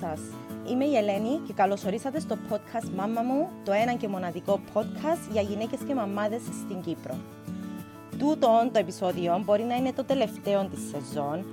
[0.00, 0.20] σας.
[0.70, 5.42] Είμαι η Ελένη και καλωσορίσατε στο podcast «Μάμα μου», το ένα και μοναδικό podcast για
[5.42, 7.14] γυναίκες και μαμάδες στην Κύπρο.
[8.18, 11.44] Τούτο το επεισόδιο μπορεί να είναι το τελευταίο της σεζόν,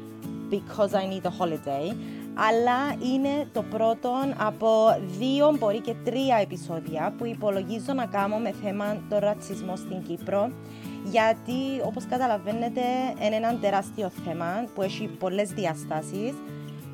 [0.51, 1.95] because I need a holiday,
[2.33, 2.79] αλλά
[3.13, 4.67] είναι το πρώτο από
[5.19, 10.51] δύο, μπορεί και τρία επεισόδια που υπολογίζω να κάνω με θέμα το ρατσισμό στην Κύπρο,
[11.11, 12.81] γιατί όπως καταλαβαίνετε
[13.25, 16.33] είναι ένα τεράστιο θέμα που έχει πολλές διαστάσεις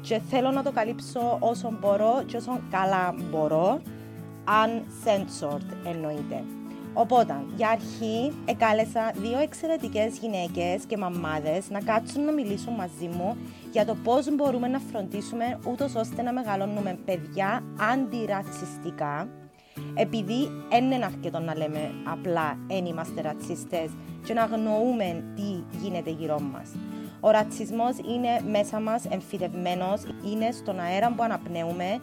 [0.01, 3.81] και θέλω να το καλύψω όσο μπορώ και όσο καλά μπορώ,
[4.45, 6.43] uncensored εννοείται.
[6.93, 13.37] Οπότε, για αρχή, εκάλεσα δύο εξαιρετικές γυναίκες και μαμάδες να κάτσουν να μιλήσουν μαζί μου
[13.71, 17.63] για το πώς μπορούμε να φροντίσουμε ούτως ώστε να μεγαλώνουμε παιδιά
[17.93, 19.27] αντιρατσιστικά,
[19.93, 23.89] επειδή δεν είναι αρκετό να λέμε απλά «εν είμαστε ρατσιστές»
[24.25, 26.69] και να αγνοούμε τι γίνεται γύρω μας.
[27.19, 32.01] Ο ρατσισμός είναι μέσα μας εμφυτευμένος, είναι στον αέρα που αναπνέουμε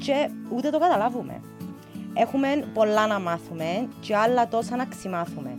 [0.00, 1.40] και ούτε το καταλάβουμε.
[2.14, 5.56] Έχουμε πολλά να μάθουμε και άλλα τόσα να ξημάθουμε.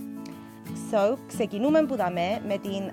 [0.92, 2.92] So, ξεκινούμε που δαμε με την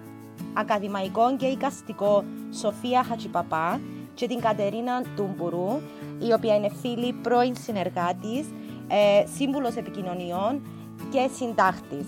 [0.53, 2.25] ακαδημαϊκό και οικαστικό
[2.61, 3.81] Σοφία Χατσιπαπά
[4.15, 5.81] και την Κατερίνα Τούμπουρου,
[6.19, 8.47] η οποία είναι φίλη, πρώην συνεργάτης,
[8.89, 10.67] ε, σύμβουλος επικοινωνιών
[11.11, 12.07] και συντάχτης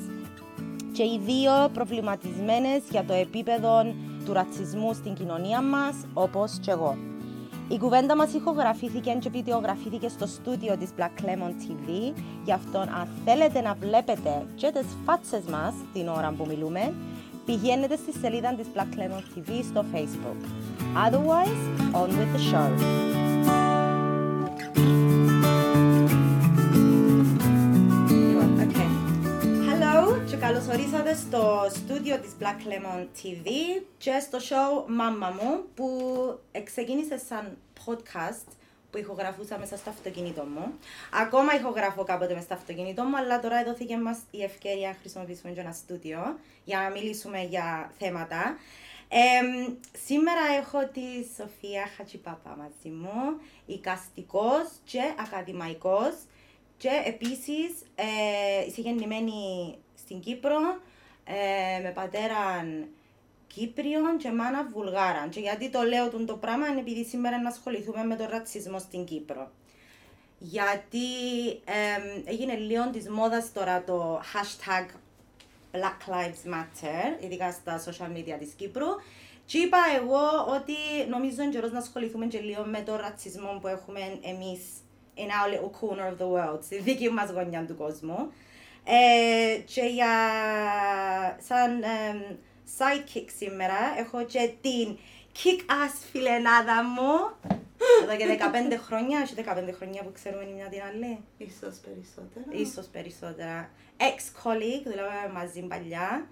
[0.96, 3.82] και οι δύο προβληματισμένες για το επίπεδο
[4.24, 6.96] του ρατσισμού στην κοινωνία μας, όπως και εγώ.
[7.68, 12.12] Η κουβέντα μας ηχογραφήθηκε και βιντεογραφήθηκε στο στούντιο της Black Lemon TV,
[12.44, 16.92] γι' αυτό αν θέλετε να βλέπετε και τις φάτσες μας την ώρα που μιλούμε,
[17.44, 20.40] πηγαίνετε στη σελίδα της Black Lemon TV στο Facebook.
[21.06, 23.25] Otherwise, on with the show.
[30.86, 33.48] Ορίσατε στο στούντιο της Black Lemon TV
[33.98, 35.88] και στο show Μάμα μου που
[36.64, 38.46] ξεκίνησε σαν podcast
[38.90, 40.78] που ηχογραφούσα μέσα στο αυτοκίνητο μου.
[41.22, 45.52] Ακόμα ηχογραφώ κάποτε μέσα στο αυτοκίνητο μου, αλλά τώρα δόθηκε μας η ευκαιρία να χρησιμοποιήσουμε
[45.52, 48.56] και ένα στούντιο για να μιλήσουμε για θέματα.
[49.08, 49.18] Ε,
[50.06, 51.06] σήμερα έχω τη
[51.36, 56.14] Σοφία Χατσιπάπα μαζί μου, οικαστικός και ακαδημαϊκός
[56.76, 59.74] και επίσης ε, είσαι γεννημένη
[60.06, 60.58] στην Κύπρο
[61.24, 62.66] ε, με πατέρα
[63.46, 65.26] Κύπριον και μάνα Βουλγάρα.
[65.30, 69.04] Και γιατί το λέω το πράγμα είναι επειδή σήμερα να ασχοληθούμε με τον ρατσισμό στην
[69.04, 69.50] Κύπρο.
[70.38, 71.08] Γιατί
[71.64, 74.86] ε, έγινε λίγο της μόδας τώρα το hashtag
[75.72, 78.86] Black Lives Matter, ειδικά στα social media της Κύπρου.
[79.44, 83.66] Και είπα εγώ ότι νομίζω είναι καιρός να ασχοληθούμε και λίγο με τον ρατσισμό που
[83.66, 84.60] έχουμε εμείς
[85.16, 88.32] in our little corner of the world, στη δική μας γωνιά του κόσμου.
[88.88, 90.14] Ε, και για
[91.48, 92.38] σαν ε,
[92.78, 94.98] sidekick σήμερα έχω και την
[95.34, 97.36] kick-ass φιλενάδα μου
[98.02, 98.38] εδώ και
[98.72, 101.18] 15 χρόνια, έχει 15 χρόνια που ξέρουμε η μια την άλλη.
[101.36, 102.46] Ίσως περισσότερα.
[102.50, 103.70] Ίσως περισσότερα.
[103.96, 106.26] Ex-colleague, δουλεύαμε μαζί παλιά.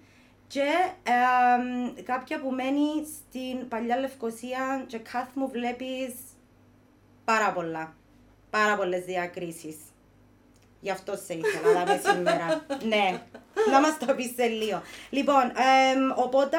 [0.47, 0.69] Και
[1.97, 6.15] ε, κάποια που μένει στην παλιά Λευκοσία και κάθε μου βλέπεις
[7.25, 7.94] πάρα πολλά.
[8.50, 9.76] Πάρα πολλές διακρίσεις.
[10.84, 12.67] Γι' αυτό σε ήθελα να δούμε σήμερα.
[12.93, 13.22] ναι,
[13.71, 14.83] να μας το πεις σε λίγο.
[15.11, 15.53] Λοιπόν,
[16.17, 16.56] οπότε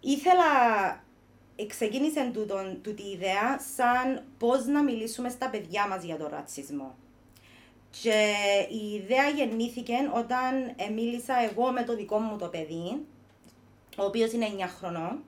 [0.00, 0.44] ήθελα,
[1.68, 6.94] ξεκίνησε τούτον, τούτη ιδέα σαν πώς να μιλήσουμε στα παιδιά μας για τον ρατσισμό.
[8.02, 8.34] Και
[8.70, 13.06] η ιδέα γεννήθηκε όταν μίλησα εγώ με το δικό μου το παιδί,
[13.96, 15.24] ο οποίος είναι 9 χρονών,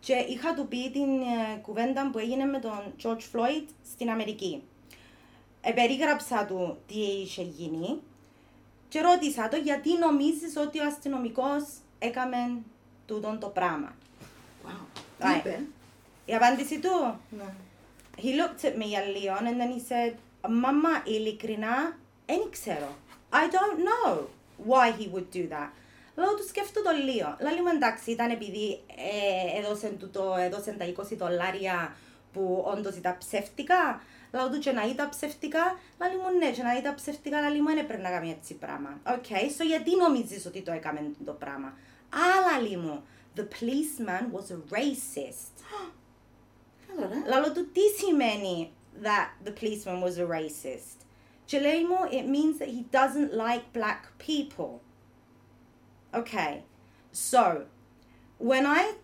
[0.00, 4.62] και είχα του πει την ε, κουβέντα που έγινε με τον George Floyd στην Αμερική
[5.74, 8.00] περίγραψα του τι είχε γίνει
[8.88, 11.62] και ρώτησα το γιατί νομίζεις ότι ο αστυνομικός
[11.98, 12.36] έκαμε
[13.06, 13.94] τούτο το πράγμα.
[14.66, 15.00] Wow.
[15.18, 15.60] Τι είπε;
[16.24, 17.52] Η απάντηση του; Ναι.
[18.16, 20.14] He looked at me για λίγο and then he said,
[20.48, 22.96] Μαμά, ειλικρινά, δεν ξέρω.
[23.32, 24.16] I don't know
[24.68, 25.70] why he would do that.
[26.14, 27.36] Λέω του σκέφτου το λίγο.
[27.40, 31.96] Λέω μου εντάξει, ήταν επειδή ε, έδωσαν, το, έδωσαν τα 20 δολάρια
[32.32, 34.02] που όντως ήταν ψεύτικα.
[34.32, 37.66] Λέω του και να ήταν ψεύτικα, λέει μου ναι, και να ήταν ψεύτικα, λέει μου
[37.66, 39.00] δεν έπρεπε να κάνει έτσι πράγμα.
[39.06, 41.78] OK, okay, so γιατί νομίζεις ότι το έκαμε το πράγμα;
[42.08, 43.02] Αλλά λέει μου,
[43.36, 45.54] the policeman was a racist.
[47.26, 48.72] Λέω του τι σημαίνει
[49.02, 50.98] that the policeman was a racist.
[51.44, 54.80] Και λέει μου, it means that he doesn't like black people.
[56.14, 56.62] Okay,
[57.12, 57.66] so
[58.38, 58.94] when I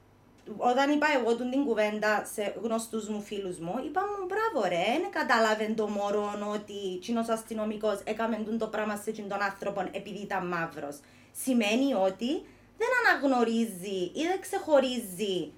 [0.57, 5.11] όταν είπα εγώ την κουβέντα σε γνωστούς μου φίλους μου, είπα μου μπράβο ρε, δεν
[5.11, 11.01] κατάλαβε το μωρό ότι κοινό αστυνομικός έκαμε το πράγμα σε τον άνθρωπο επειδή ήταν μαύρος.
[11.33, 12.31] Σημαίνει ότι
[12.79, 15.53] δεν αναγνωρίζει ή δεν ξεχωρίζει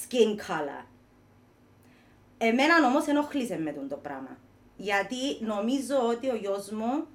[0.00, 0.84] skin color.
[2.38, 4.36] Εμένα όμως ενοχλήσε με τον το πράγμα.
[4.76, 7.06] Γιατί νομίζω ότι ο γιος μου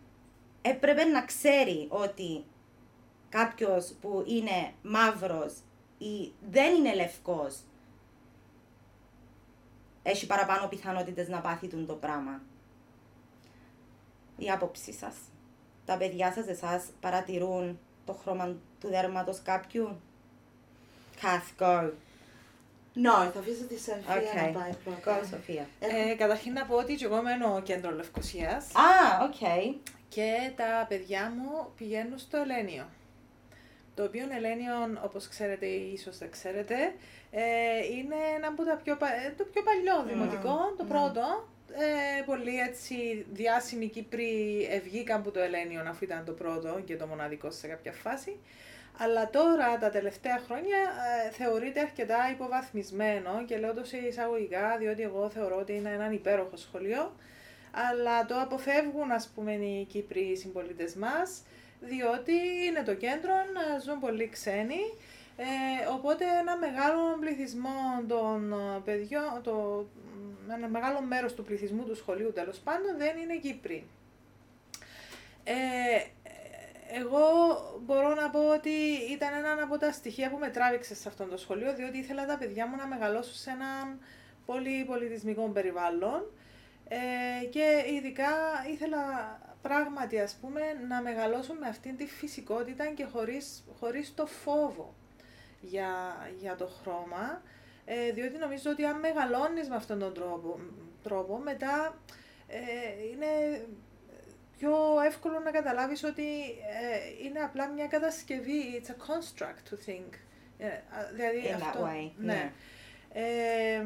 [0.62, 2.44] έπρεπε να ξέρει ότι
[3.30, 5.54] κάποιος που είναι μαύρος
[6.00, 7.58] ή δεν είναι λευκός
[10.04, 12.42] έχει παραπάνω πιθανότητες να πάθει τον το πράγμα.
[14.38, 15.16] Η άποψή σας.
[15.86, 20.00] Τα παιδιά σας εσάς παρατηρούν το χρώμα του δέρματος κάποιου;
[21.22, 21.90] Kath, go.
[22.96, 24.52] No, θα αφήσω τη Σοφία Okay.
[24.54, 25.24] να πάει Go, πρώτα.
[25.30, 25.68] Σοφία.
[25.80, 29.74] Ε, καταρχήν να πω ότι και εγώ μένω κέντρο Λευκοσίας Α, οκ.
[30.10, 32.86] και τα παιδιά μου πηγαίνουν στο Ελένιο.
[34.00, 34.74] Το οποίο Ελένιο,
[35.04, 36.76] όπως ξέρετε ή ίσως δεν ξέρετε,
[37.32, 37.42] ε,
[37.98, 41.50] είναι ένα από τα πιο, πα- ε, το πιο παλιό δημοτικό, το πρώτο.
[41.72, 47.06] Ε, πολλοί έτσι διάσημοι Κύπριοι ευγήκαν που το Ελένιο αφού ήταν το πρώτο και το
[47.08, 48.38] μοναδικό σε κάποια φάση.
[48.98, 50.78] Αλλά τώρα τα τελευταία χρόνια
[51.28, 56.12] ε, θεωρείται αρκετά υποβαθμισμένο και λέω το σε εισαγωγικά διότι εγώ θεωρώ ότι είναι έναν
[56.14, 57.16] υπέροχο σχολείο
[57.72, 61.44] αλλά το αποφεύγουν ας πούμε οι Κύπροι συμπολίτες μας
[61.80, 62.34] διότι
[62.68, 64.82] είναι το κέντρο, ε, ζουν πολλοί ξένοι
[65.42, 69.86] ε, οπότε ένα μεγάλο πληθυσμό των ε, παιδιών, το,
[70.52, 73.88] ένα μεγάλο μέρος του πληθυσμού του σχολείου τέλος πάντων δεν είναι Κύπροι.
[75.44, 75.54] Ε,
[77.00, 77.26] εγώ
[77.86, 78.70] μπορώ να πω ότι
[79.12, 82.38] ήταν ένα από τα στοιχεία που με τράβηξε σε αυτό το σχολείο, διότι ήθελα τα
[82.38, 84.00] παιδιά μου να μεγαλώσουν σε έναν
[84.46, 86.32] πολύ πολιτισμικό περιβάλλον
[86.88, 88.32] ε, και ειδικά
[88.72, 89.02] ήθελα
[89.62, 94.96] πράγματι ας πούμε να μεγαλώσουν με αυτήν τη φυσικότητα και χωρίς, χωρίς το φόβο
[95.62, 95.90] για,
[96.40, 97.42] για το χρώμα,
[97.86, 100.60] ε, διότι νομίζω ότι αν μεγαλώνεις με αυτόν τον τρόπο,
[101.04, 101.98] τρόπο μετά
[102.48, 102.60] ε,
[103.12, 103.62] είναι
[104.58, 104.76] πιο
[105.06, 106.24] εύκολο να καταλάβεις ότι
[106.82, 110.14] ε, είναι απλά μια κατασκευή, it's a construct to think.
[110.58, 112.34] Ε, α, δηλαδή In that αυτό, way, ναι.
[112.34, 112.52] ναι.
[113.14, 113.86] Ε,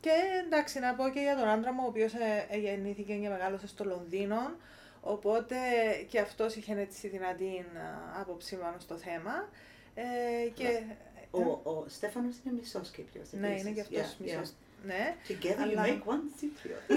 [0.00, 0.10] και
[0.44, 3.66] εντάξει, να πω και για τον άντρα μου, ο οποίος ε, ε, γεννήθηκε και μεγάλωσε
[3.66, 4.56] στο Λονδίνο,
[5.04, 5.56] οπότε
[6.08, 9.48] και αυτός είχε έτσι δυνατή α, άποψη πάνω στο θέμα.
[9.94, 10.80] Ε, και,
[11.30, 11.40] Ο,
[11.70, 13.28] ο Στέφανος είναι μισός Κύπριος.
[13.32, 13.62] ναι, επίσης.
[13.62, 14.48] είναι και αυτός Yeah, μισός.
[14.48, 14.52] yeah.
[14.84, 15.14] Ναι.
[15.28, 16.82] Together you Αλλά- make one Cypriot.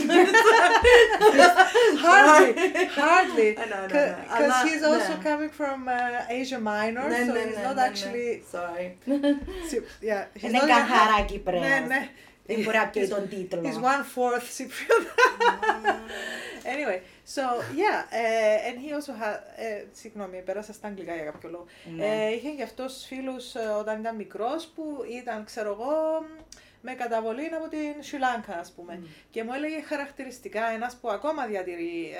[2.05, 2.51] hardly,
[2.99, 4.43] hardly, I know, I know, because I know.
[4.43, 5.23] Αλλά, he's also ναι.
[5.29, 7.89] coming from uh, Asia Minor, Ναι, so ναι, he's ναι, not ναι, ναι.
[7.89, 8.31] actually.
[8.55, 8.87] Sorry.
[10.09, 11.61] Yeah, he's Είναι not καθαρά Ναι, Κυπρέος.
[11.87, 12.09] ναι.
[12.47, 13.61] Δεν μπορεί να πει He's- τον τίτλο.
[13.63, 15.05] He's one fourth Cypriot.
[16.73, 16.99] Anyway,
[17.35, 17.43] so
[17.75, 19.37] yeah, uh, and he also had.
[19.57, 21.65] Uh, συγγνώμη, πέρασα στα αγγλικά για κάποιο λόγο.
[21.95, 22.05] Ναι.
[22.05, 26.25] Ε, είχε και αυτός φίλους ε, όταν ήταν μικρός που ήταν, ξέρω εγώ,
[26.81, 29.07] με καταβολή από την Σουλάνκα, ας πούμε.
[29.29, 32.13] Και μου έλεγε χαρακτηριστικά ένας που ακόμα διατηρεί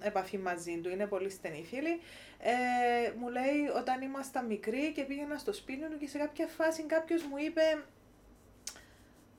[0.00, 2.00] ε, επαφή μαζί του, είναι πολύ στενή φίλη.
[2.38, 6.82] Ε, μου λέει όταν ήμασταν μικροί και πήγαινα στο σπίτι του και σε κάποια φάση
[6.82, 7.82] κάποιος μου είπε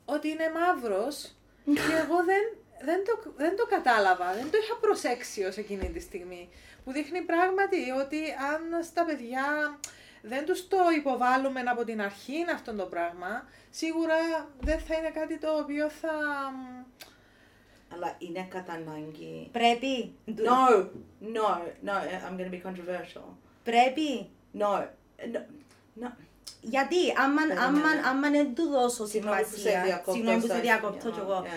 [0.06, 1.36] ότι είναι μαύρος
[1.78, 6.00] και εγώ δεν, δεν, το, δεν το κατάλαβα, δεν το είχα προσέξει ως εκείνη τη
[6.00, 6.50] στιγμή.
[6.84, 8.18] Που δείχνει πράγματι ότι
[8.52, 9.80] αν στα παιδιά
[10.22, 14.16] δεν τους το υποβάλλουμε από την αρχή αυτό το πράγμα, σίγουρα
[14.60, 16.10] δεν θα είναι κάτι το οποίο θα...
[17.94, 19.50] Αλλά είναι κατά ανάγκη.
[19.52, 20.14] Πρέπει.
[20.28, 20.86] No,
[21.36, 21.48] no,
[21.86, 21.94] no,
[22.26, 23.28] I'm going to be controversial.
[23.64, 24.30] Πρέπει.
[24.60, 24.84] No,
[25.34, 25.40] no,
[26.04, 26.08] no.
[26.62, 27.66] Γιατί; Άμα, Περίμενε.
[27.66, 30.62] άμα, άμα δεν του δώσω Συγγνώμη που σε σημασία, διακόπτω, συγγνώμη που σε sorry.
[30.62, 31.48] διακόπτω κι εγώ, Yeah.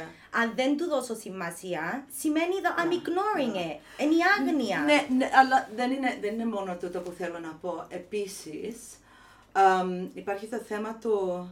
[0.43, 4.03] Αν δεν του δώσω σημασία, σημαίνει that I'm ignoring it.
[4.03, 4.79] Είναι η άγνοια.
[4.79, 7.87] Ναι, ναι, αλλά δεν είναι, δεν είναι μόνο τούτο που θέλω να πω.
[7.88, 8.76] Επίσης,
[9.53, 11.49] αμ, υπάρχει το θέμα του...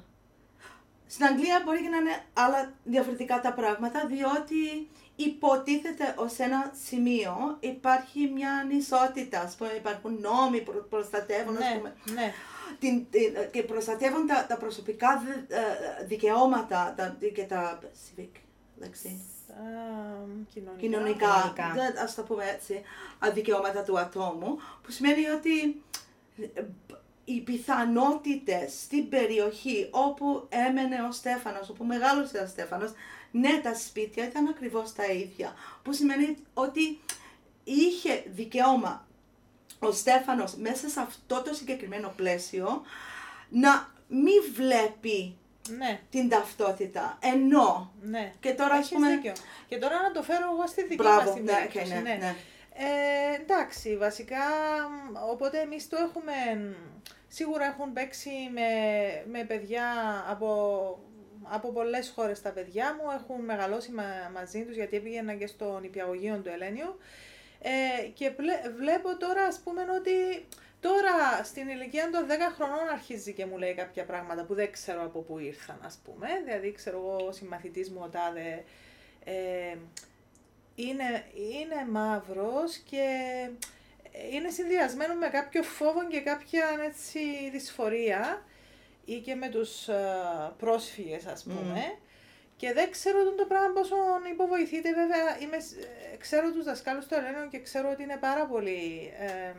[1.07, 7.57] Στην Αγγλία μπορεί και να είναι άλλα διαφορετικά τα πράγματα, διότι υποτίθεται ως ένα σημείο
[7.61, 12.33] υπάρχει μια ανισότητα, ας πούμε, υπάρχουν νόμοι που προστατεύουν, ας ναι, πούμε, ναι.
[12.79, 18.29] την, την- και προστατεύουν τα, τα προσωπικά δε- ε, δικαιώματα τα, και τα civic,
[18.77, 19.55] λέξη Α,
[20.55, 20.81] κοινωνικά.
[20.81, 21.73] κοινωνικά, Κοινωνικά.
[21.75, 22.83] δεν- ας το πούμε έτσι,
[23.27, 25.83] α, δικαιώματα του ατόμου, που σημαίνει ότι
[26.55, 26.63] ε,
[27.25, 32.93] οι πιθανότητες στην περιοχή όπου έμενε ο Στέφανος, όπου μεγάλωσε ο Στέφανος,
[33.31, 35.53] ναι, τα σπίτια ήταν ακριβώς τα ίδια.
[35.83, 37.01] Που σημαίνει ότι
[37.65, 39.07] είχε δικαίωμα
[39.79, 42.83] ο Στέφανος μέσα σε αυτό το συγκεκριμένο πλαίσιο
[43.51, 45.37] να μην βλέπει
[45.69, 47.19] Ναι, την ταυτότητα.
[47.23, 48.33] Ενώ ναι.
[48.41, 49.09] και τώρα ας Έχεις πούμε...
[49.09, 49.33] δίκιο.
[49.69, 51.93] Και τώρα να το φέρω εγώ στη δική Μπράβο, μας την ναι, περίπτωση.
[51.99, 52.35] okay, ναι, ναι.
[52.75, 54.45] Ε, εντάξει, βασικά,
[55.13, 56.73] μ, οπότε εμείς το έχουμε, μ,
[57.29, 58.69] σίγουρα έχουν παίξει με,
[59.31, 59.85] με παιδιά
[60.29, 60.49] από,
[61.43, 65.85] από πολλές χώρες τα παιδιά μου, έχουν μεγαλώσει μα- μαζί τους γιατί πήγαινα και στον
[65.85, 66.99] υπηαγωγείο του Ελένιου
[67.63, 70.47] ε, και πλε- βλέπω τώρα ας πούμε ότι
[70.83, 75.05] Τώρα στην ηλικία των 10 χρονών αρχίζει και μου λέει κάποια πράγματα που δεν ξέρω
[75.05, 76.29] από πού ήρθαν, ας πούμε.
[76.45, 78.65] Δηλαδή, ξέρω εγώ, ο συμμαθητής μου ο τάδε
[79.25, 79.77] ε,
[80.75, 83.07] είναι, είναι μαύρος και
[84.33, 87.21] είναι συνδυασμένο με κάποιο φόβο και κάποια έτσι,
[87.53, 88.43] δυσφορία
[89.05, 91.99] ή και με τους ε, πρόσφυγες ας πούμε.
[92.57, 93.97] Και δεν ξέρω τον το πράγμα πόσο
[94.33, 95.39] υποβοηθείτε βέβαια.
[95.41, 95.57] Είμαι,
[96.13, 99.53] ε, ξέρω τους δασκάλους του Ελένου και ξέρω ότι είναι πάρα πολύ ε,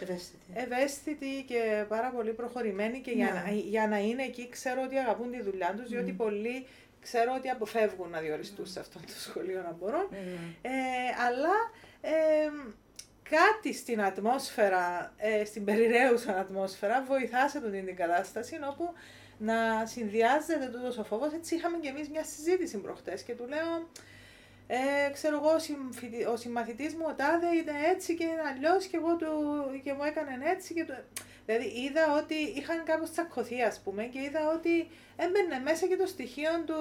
[0.00, 0.46] Ευαίσθητη.
[0.54, 3.42] ευαίσθητοι και πάρα πολύ προχωρημένοι και για, Ναι.
[3.44, 6.66] να, για να είναι εκεί ξέρω ότι αγαπούν τη δουλειά τους, διότι πολλοί
[7.00, 10.08] ξέρω ότι αποφεύγουν να διοριστούν σε αυτό το σχολείο να μπορούν.
[10.62, 10.70] Ε,
[11.26, 11.54] αλλά
[12.00, 12.50] ε,
[13.30, 18.92] κάτι στην ατμόσφαιρα, ε, στην περιραίουσα ατμόσφαιρα βοηθά σε αυτή την κατάσταση όπου
[19.38, 21.32] να συνδυάζεται τούτος ο φόβος.
[21.32, 23.88] Έτσι είχαμε και εμείς μια συζήτηση προχτές και του λέω
[24.66, 28.86] ε, ξέρω εγώ, ο, συμφοιτη- ο συμμαθητής μου ο τάδε είναι έτσι και είναι αλλιώς
[28.86, 29.26] και, εγώ του,
[29.84, 30.94] και μου έκανε έτσι και του...
[31.46, 36.06] Δηλαδή είδα ότι είχαν κάπως τσακωθεί ας πούμε και είδα ότι έμπαινε μέσα και το
[36.06, 36.74] στοιχείο του,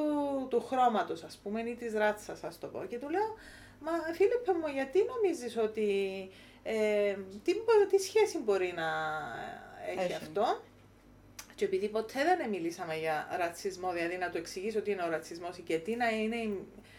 [0.50, 3.38] του χρώματος ας πούμε ή της ράτσας ας το πω και του λέω
[3.86, 5.88] Μα Φίλιππε μου γιατί νομίζεις ότι
[6.64, 8.90] ε, τι, μπο- τι σχέση μπορεί να
[9.90, 10.14] έχει, Έχει.
[10.14, 10.62] αυτό;
[11.56, 15.58] Και επειδή ποτέ δεν μιλήσαμε για ρατσισμό, δηλαδή να του εξηγήσω τι είναι ο ρατσισμός
[15.66, 16.93] και τι να είναι η, ε,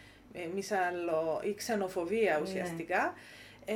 [0.55, 2.41] μισαλο, η ξενοφοβία Ναι.
[2.41, 3.13] ουσιαστικά,
[3.65, 3.73] ε,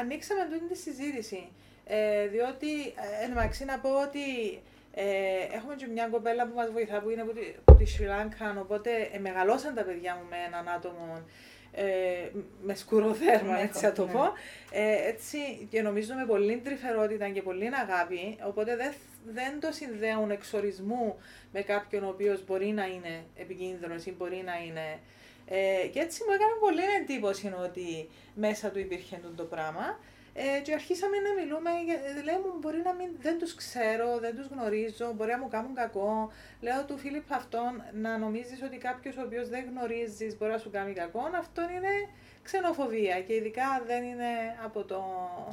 [0.00, 1.48] ανοίξαμε τούτη τη συζήτηση.
[1.86, 4.60] Ε, διότι, ε, εν τω μεταξύ να πω ότι
[4.94, 5.04] ε,
[5.54, 8.56] έχουμε και μια κοπέλα που μας βοηθά που είναι από τη, από τη Σρι Λάνκα,
[8.60, 11.22] οπότε ε, μεγαλώσαν τα παιδιά μου με έναν άτομο
[11.72, 11.84] ε,
[12.62, 14.12] με σκουροθέρμα, Ναι, έτσι να το ναι.
[14.12, 14.22] πω.
[14.70, 15.38] Ε, έτσι,
[15.70, 18.92] και νομίζω με πολύ τρυφερότητα και πολύ αγάπη, οπότε δεν,
[19.32, 21.16] δεν το συνδέουν εξορισμού
[21.52, 24.98] με κάποιον ο οποίος μπορεί να είναι επικίνδυνος ή μπορεί να είναι...
[25.54, 29.98] Ε, και έτσι μου έκανε πολύ εντύπωση ότι μέσα του υπήρχε αυτό το πράγμα.
[30.34, 34.36] Ε, και αρχίσαμε να μιλούμε, για- λέει μου μπορεί να μην, δεν τους ξέρω, δεν
[34.36, 36.32] τους γνωρίζω, μπορεί να μου κάνουν κακό.
[36.60, 40.70] Λέω του Φίλιπ αυτόν να νομίζεις ότι κάποιος ο οποίος δεν γνωρίζεις μπορεί να σου
[40.70, 41.92] κάνει κακό, αυτό είναι
[42.42, 44.30] ξενοφοβία και ειδικά δεν είναι
[44.64, 45.00] από το...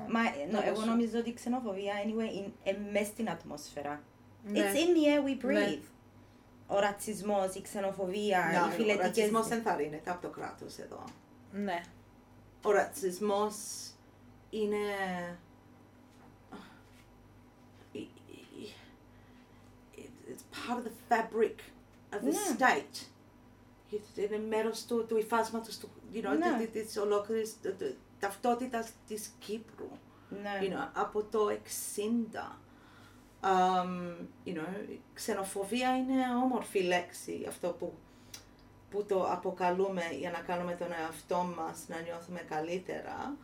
[0.07, 0.85] Μα νο, τόπο εγώ σου.
[0.87, 2.31] νομίζω ότι η ξενοφοβία anyway
[2.67, 4.03] είναι μες στην ατμόσφαιρα.
[4.45, 4.59] Ναι.
[4.59, 5.53] It's in the air we breathe.
[5.53, 5.77] Ναι.
[6.71, 9.05] Ο ρατσισμός, η ξενοφοβία, Ναι, οι ο φιλετικές...
[9.05, 11.03] ρατσισμός δεν θα ρίνεται από το κράτος εδώ.
[11.51, 11.81] Ναι.
[12.63, 13.55] Ο ρατσισμός
[14.49, 14.77] είναι...
[20.31, 21.57] It's part of the fabric
[22.13, 22.55] of the Ναι.
[22.57, 23.05] state.
[24.15, 26.65] Είναι μέρος του, του υφάσματος του, you know, Ναι.
[26.67, 29.89] της, της ολόκληρης του- του- ταυτότητας της Κύπρου.
[30.29, 30.59] Ναι.
[30.61, 32.57] you know, από το 60.
[33.41, 37.93] Um, you know, η ξενοφοβία είναι όμορφη λέξη, αυτό που,
[38.91, 43.35] που το αποκαλούμε για να κάνουμε τον εαυτό μας να νιώθουμε καλύτερα.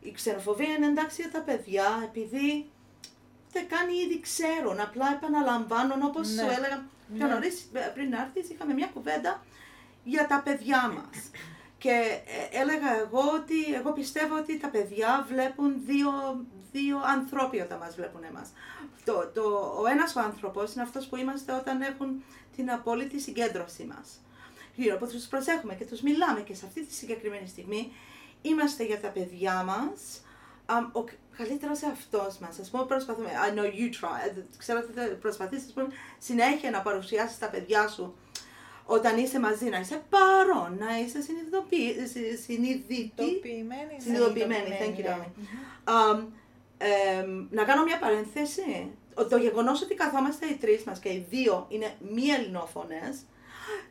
[0.00, 2.70] Η ξενοφοβία είναι εντάξει για τα παιδιά, επειδή
[3.52, 6.42] δεν κάνει ήδη ξέρουν, απλά επαναλαμβάνουν όπως Ναι.
[6.42, 6.86] σου έλεγα
[7.16, 7.32] πιο Ναι.
[7.32, 9.42] νωρίς, ε, πριν έρθεις, είχαμε μια κουβέντα
[10.04, 11.30] για τα παιδιά μας.
[11.78, 16.10] Και ε, έλεγα εγώ ότι εγώ πιστεύω ότι τα παιδιά βλέπουν δύο,
[16.76, 18.48] δύο ανθρώποι όταν μας βλέπουν εμάς.
[19.04, 19.42] Το, το,
[19.82, 22.22] ο ένας ο άνθρωπος είναι αυτός που είμαστε όταν έχουν
[22.56, 24.20] την απόλυτη συγκέντρωση μας.
[24.74, 27.92] Γύρω που τους προσέχουμε και τους μιλάμε και σε αυτή τη συγκεκριμένη στιγμή
[28.42, 30.20] είμαστε για τα παιδιά μας
[30.66, 31.04] αμ, ο
[31.36, 32.58] καλύτερος εαυτός μας.
[32.58, 35.86] Ας πούμε προσπαθούμε, I know you try, ε, ξέρω ότι θα προσπαθήσεις ας πούμε,
[36.18, 38.16] συνέχεια να παρουσιάσεις τα παιδιά σου
[38.86, 43.92] όταν είσαι μαζί, να είσαι παρόν, να είσαι συνειδητοποιη- συ- συνειδητή, Τοπιμένη.
[43.94, 44.00] ναι.
[44.02, 45.16] συνειδητοποιημένη, thank you ναι.
[45.16, 46.24] darling.
[46.78, 46.82] Um,
[47.22, 48.90] εμ, να κάνω μια παρένθεση.
[49.14, 53.16] Ο- Το γεγονός ότι καθόμαστε οι τρεις μας και οι δύο είναι μη ελληνόφωνες,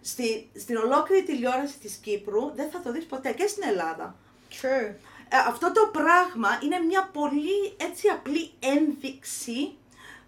[0.01, 4.15] στη, στην ολόκληρη τηλεόραση της Κύπρου δεν θα το δεις ποτέ και στην Ελλάδα.
[4.61, 4.93] True.
[5.29, 9.75] Ε, αυτό το πράγμα είναι μια πολύ έτσι απλή ένδειξη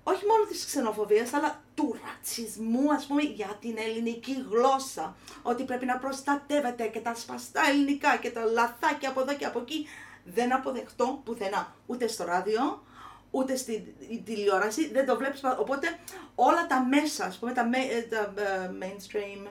[0.04, 5.86] όχι μόνο της ξενοφοβίας αλλά του ρατσισμού ας πούμε για την ελληνική γλώσσα ότι πρέπει
[5.86, 9.88] να προστατεύεται και τα σπαστά ελληνικά και τα λαθάκια από εδώ και από εκεί
[10.34, 12.84] δεν αποδεχτώ πουθενά ούτε στο ράδιο
[13.32, 16.00] ούτε στη η τηλεόραση δεν το βλέπεις πα- οπότε
[16.36, 19.48] όλα τα μέσα ας πούμε τα, ma- ε, τα ε, mainstream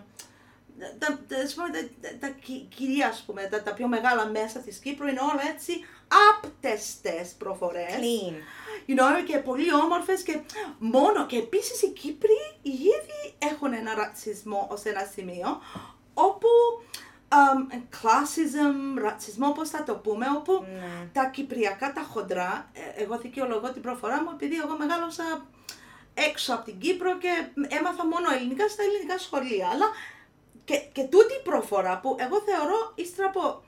[0.99, 4.27] τα, τα, ας πούμε, τα, τα, τα κυ- κυρία, ας πούμε, τα, τα πιο μεγάλα
[4.27, 5.73] μέσα της Κύπρου είναι όλα έτσι
[6.31, 7.93] άπτεστες προφορές.
[8.01, 8.35] Clean.
[8.91, 10.41] You know, και πολύ όμορφες και
[10.79, 11.27] μόνο.
[11.27, 15.61] Και επίσης οι Κύπροι ήδη έχουν ένα ρατσισμό ως ένα σημείο
[16.15, 16.49] όπου
[16.83, 17.06] um,
[17.91, 21.09] classism, ρατσισμό, πώς θα το πούμε, όπου Ναι.
[21.13, 25.47] τα κυπριακά, τα χοντρά, ε, εγώ δικαιολογώ την προφορά μου επειδή εγώ μεγάλωσα
[26.15, 27.29] έξω από την Κύπρο και
[27.69, 29.69] έμαθα μόνο ελληνικά στα ελληνικά σχολεία.
[29.69, 29.87] Αλλά
[30.65, 33.63] και, και τούτη η προφορά που εγώ θεωρώ ύστερα από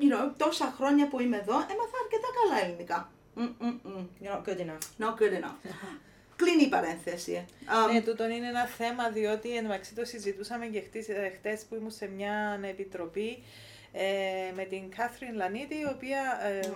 [0.00, 3.10] you know, τόσα χρόνια που είμαι εδώ, έμαθα αρκετά καλά ελληνικά.
[3.34, 4.06] Μ-μ-μ.
[4.22, 5.04] You're not good enough.
[5.04, 5.58] Not good enough.
[6.38, 7.44] Κλείνει η παρένθεση.
[7.60, 11.62] Um, Ναι, τούτον είναι ένα θέμα διότι εν μεταξύ το συζητούσαμε και χτες, ε, χτες
[11.68, 13.42] που ήμουν σε μια επιτροπή
[13.92, 16.40] ε, με την Κάθριν Λανίτη, η οποία.
[16.62, 16.68] Ε,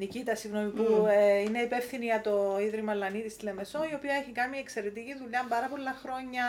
[0.00, 4.30] Νικήτα, συγγνώμη, που ε, είναι υπεύθυνη για το Ίδρυμα Λανίτη στη Λεμεσό, η οποία έχει
[4.30, 6.44] κάνει εξαιρετική δουλειά πάρα πολλά χρόνια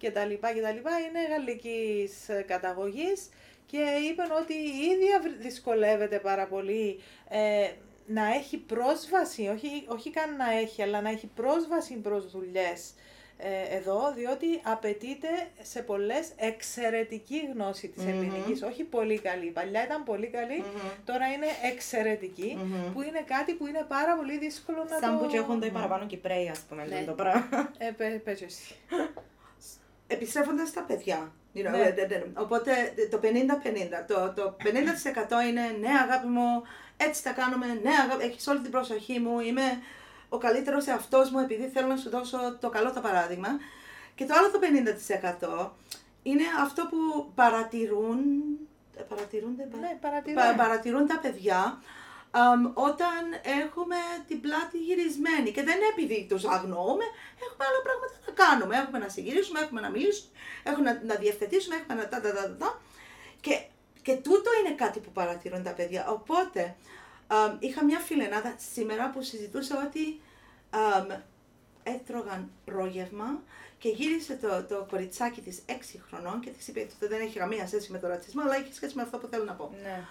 [0.00, 0.32] κτλ.
[0.34, 0.78] κτλ.
[1.06, 2.12] Είναι γαλλικής
[2.46, 3.28] καταγωγής
[3.66, 3.78] και
[4.10, 7.68] είπε ότι η ίδια βρ- δυσκολεύεται πάρα πολύ ε,
[8.06, 12.94] να έχει πρόσβαση, όχι, όχι καν να έχει, αλλά να έχει πρόσβαση προς δουλειές
[13.38, 15.28] ε, εδώ, διότι απαιτείται
[15.62, 19.46] σε πολλές εξαιρετική γνώση της ελληνικής, όχι πολύ καλή.
[19.50, 20.64] Παλιά ήταν πολύ καλή,
[21.04, 22.58] τώρα είναι εξαιρετική,
[22.94, 25.24] που είναι κάτι που είναι πάρα πολύ δύσκολο να Σαν το...
[25.24, 27.04] που και έχουν το παραπάνω Κυπρέοι, ας πούμε, Ναι.
[27.06, 27.70] το πράγμα.
[27.78, 28.74] Ε, πε- πες εσύ.
[30.06, 31.32] επιστρέφοντας στα παιδιά.
[31.54, 31.78] You know, Ναι.
[31.78, 32.72] ε, ε, ε, Οπότε
[33.10, 33.26] το 50-50.
[34.06, 36.62] Το, το 50% είναι ναι αγάπη μου,
[36.96, 39.82] έτσι τα κάνουμε, ναι αγάπη, έχεις όλη την προσοχή μου, είμαι
[40.28, 43.48] ο καλύτερος εαυτός μου επειδή θέλω να σου δώσω το καλό το παράδειγμα.
[44.14, 45.70] Και το άλλο το 50%
[46.22, 48.18] είναι αυτό που παρατηρούν,
[48.96, 50.40] ε, παρατηρούνται, πα- Ναι, παρατηρώ.
[50.40, 51.82] πα- παρατηρούν τα παιδιά
[52.30, 53.22] αμ, όταν
[53.62, 53.96] έχουμε
[54.28, 55.50] την πλάτη γυρισμένη.
[55.50, 57.04] Και δεν είναι επειδή τους αγνοούμε,
[57.46, 58.76] έχουμε άλλα πράγματα να κάνουμε.
[58.76, 60.30] Έχουμε να συγγυρίσουμε, έχουμε να μιλήσουμε,
[60.62, 62.80] έχουμε να, να διευθετήσουμε, έχουμε να τα, τα, τα, τα, τα.
[63.40, 63.54] Και,
[64.06, 66.08] και τούτο είναι κάτι που παρατηρούν τα παιδιά.
[66.08, 66.76] Οπότε,
[67.26, 70.20] αμ, είχα μια φιλενάδα σήμερα που συζητούσε ότι
[70.70, 71.06] αμ,
[71.82, 73.42] έτρωγαν ρόγευμα
[73.78, 75.72] και γύρισε το, το κοριτσάκι της 6
[76.08, 78.96] χρονών και της είπε ότι δεν έχει καμία σχέση με το ρατσισμό, αλλά έχει σχέση
[78.96, 79.74] με αυτό που θέλω να πω.
[79.82, 80.04] Ναι.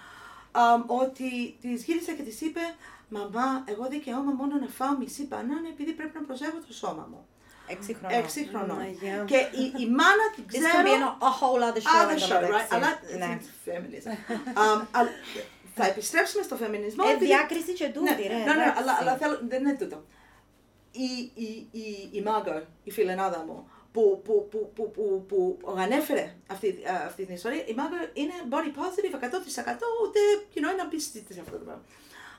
[0.52, 2.60] Αμ, ότι της γύρισε και της είπε
[3.08, 7.26] «Μαμά, εγώ δικαιώμαι μόνο να φάω μισή μπανάνα επειδή πρέπει να προσέχω το σώμα μου».
[7.66, 8.18] Έξι χρονών.
[8.18, 8.76] Έξι χρονών.
[8.76, 9.24] Μαγιά.
[9.26, 10.78] Και η, η μάνα την This ξέρω...
[10.78, 12.00] can be a a whole other show.
[12.02, 12.66] Other εν τω show, μεταξύ.
[12.70, 12.74] right?
[12.74, 13.38] Αλλά Ναι.
[13.40, 14.10] it's feminism.
[14.64, 15.08] Αμ, αλλά
[15.74, 17.04] θα επιστρέψουμε στο φεμινισμό.
[17.08, 18.34] Ε, επειδή- διάκριση και τούτη, ναι, ρε.
[18.34, 18.80] ναι, ναι, εντάξει.
[18.82, 20.04] αλλά, αλλά θέλω, δεν είναι τούτο.
[20.90, 26.34] Η, η, η, η Μάγκα, η φιλενάδα μου, που, που, που, που, που, που ανέφερε
[26.46, 29.18] αυτή, α, αυτή την ιστορία, η Μάγκα είναι body positive 100%
[30.02, 30.20] ούτε
[30.54, 31.82] you know, να πει σε αυτό το πράγμα.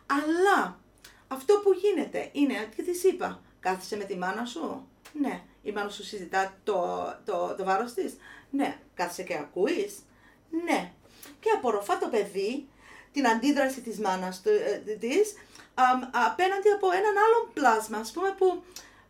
[0.06, 0.80] Αλλά
[1.28, 4.88] αυτό που γίνεται είναι, και της είπα, κάθισε με τη μάνα σου.
[5.14, 5.42] Ναι.
[5.62, 6.76] Η μάνα σου συζητά το,
[7.26, 8.18] το, το βάρος της.
[8.50, 8.78] Ναι.
[8.94, 10.00] Κάθισε και ακούεις.
[10.64, 10.92] Ναι.
[11.40, 12.68] Και απορροφά το παιδί
[13.12, 15.34] την αντίδραση της μάνας του, ε, της
[15.74, 18.64] αμ, απέναντι από έναν άλλον πλάσμα, ας πούμε, που,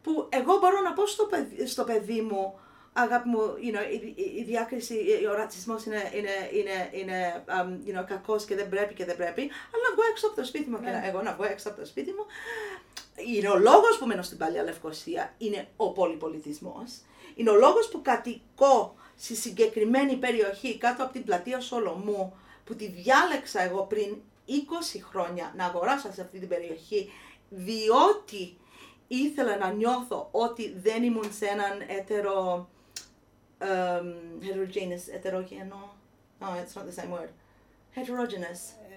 [0.04, 2.60] που εγώ μπορώ να πω στο παιδί, στο παιδί μου,
[2.94, 4.96] αγάπη μου, you know, η, η, η διάκριση,
[5.32, 9.16] ο ρατσισμός είναι, είναι, είναι, είναι um, you know, κακός και δεν πρέπει και δεν
[9.16, 11.70] πρέπει, αλλά να βγω έξω από το σπίτι μου και να, εγώ να βγω έξω
[11.70, 12.26] από το σπίτι μου.
[13.26, 16.92] Είναι ο λόγος που μένω στην Παλιά Λευκοσία, είναι ο πολυπολιτισμός.
[17.36, 22.88] Είναι ο λόγος που κατοικώ στη συγκεκριμένη περιοχή κάτω από την πλατεία Σολομού, που τη
[22.88, 24.52] διάλεξα εγώ πριν 20
[25.10, 27.12] χρόνια να αγοράσω σε αυτή την περιοχή,
[27.50, 28.58] διότι
[29.08, 32.68] ήθελα να νιώθω ότι δεν ήμουν σε έναν έτερο,
[33.60, 33.66] um,
[34.44, 35.96] heterogeneous, ετερογενό,
[36.40, 37.32] no, it's not the same word,
[37.96, 38.88] heterogeneous,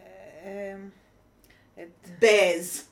[0.44, 0.78] Ε,
[1.80, 1.88] ε, ε,
[2.20, 2.84] bez.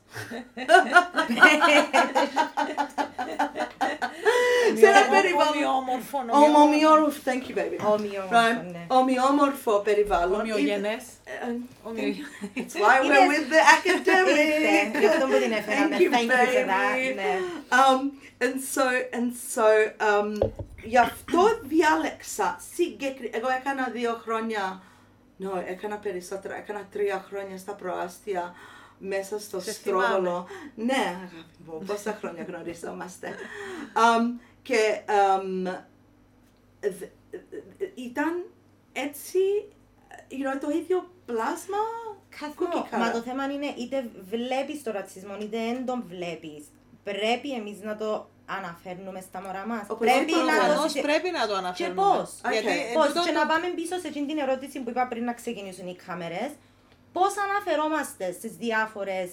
[4.79, 5.53] σε ένα ομο- περιβάλλον.
[5.53, 6.17] Ομοιόμορφο,
[6.61, 7.77] Ομοιόμορφο, thank you baby.
[7.93, 8.71] Ομοιόμορφο, Right.
[8.71, 8.85] ναι.
[8.87, 10.39] Ομοιόμορφο περιβάλλον.
[10.39, 11.03] Ομοιογενές.
[11.23, 12.27] Ε, Ομοιογενές.
[12.55, 14.37] It's why we're with the academic.
[14.45, 15.95] Ήρθε, γι' αυτό που την έφεραμε.
[15.97, 16.95] Thank you, Thank you for that.
[16.95, 17.15] baby.
[17.15, 17.33] Ναι.
[17.79, 18.01] Um,
[18.45, 18.85] and so,
[19.17, 19.67] and so,
[20.09, 20.49] um,
[20.83, 23.29] γι' αυτό διάλεξα συγκεκρι...
[23.33, 24.81] Εγώ έκανα δύο χρόνια,
[25.43, 28.53] no, έκανα περισσότερα, έκανα τρία χρόνια στα προάστια
[28.99, 30.47] μέσα στο Σε στρόγγολο.
[30.75, 33.27] Ναι, αγάπη μου, πόσα χρόνια γνωριζόμαστε.
[33.95, 35.67] Um, και um,
[36.79, 37.35] δ-
[37.79, 38.45] δ- ήταν
[38.93, 39.39] έτσι,
[40.29, 41.77] you know, το ίδιο πλάσμα
[42.39, 42.69] Καθόλου.
[42.85, 43.13] cookie Μα cutter.
[43.13, 46.63] το θέμα είναι είτε βλέπεις το ρατσισμό είτε δεν τον βλέπεις.
[47.03, 49.83] Πρέπει εμείς να το αναφέρνουμε στα μωρά μας.
[49.87, 50.23] Οπωσδήποτε.
[50.25, 52.01] Πρέπει να το Προφανώς συζη- πρέπει να το Και αναφέρουμε.
[52.01, 52.87] πώς; Γιατί Okay.
[52.89, 55.23] εν Πώς, τούτο και το- να πάμε πίσω σε εκείνη την ερώτηση που είπα πριν
[55.23, 56.51] να ξεκινήσουν οι κάμερες.
[57.13, 59.29] Πώς αναφερόμαστε στις διάφορες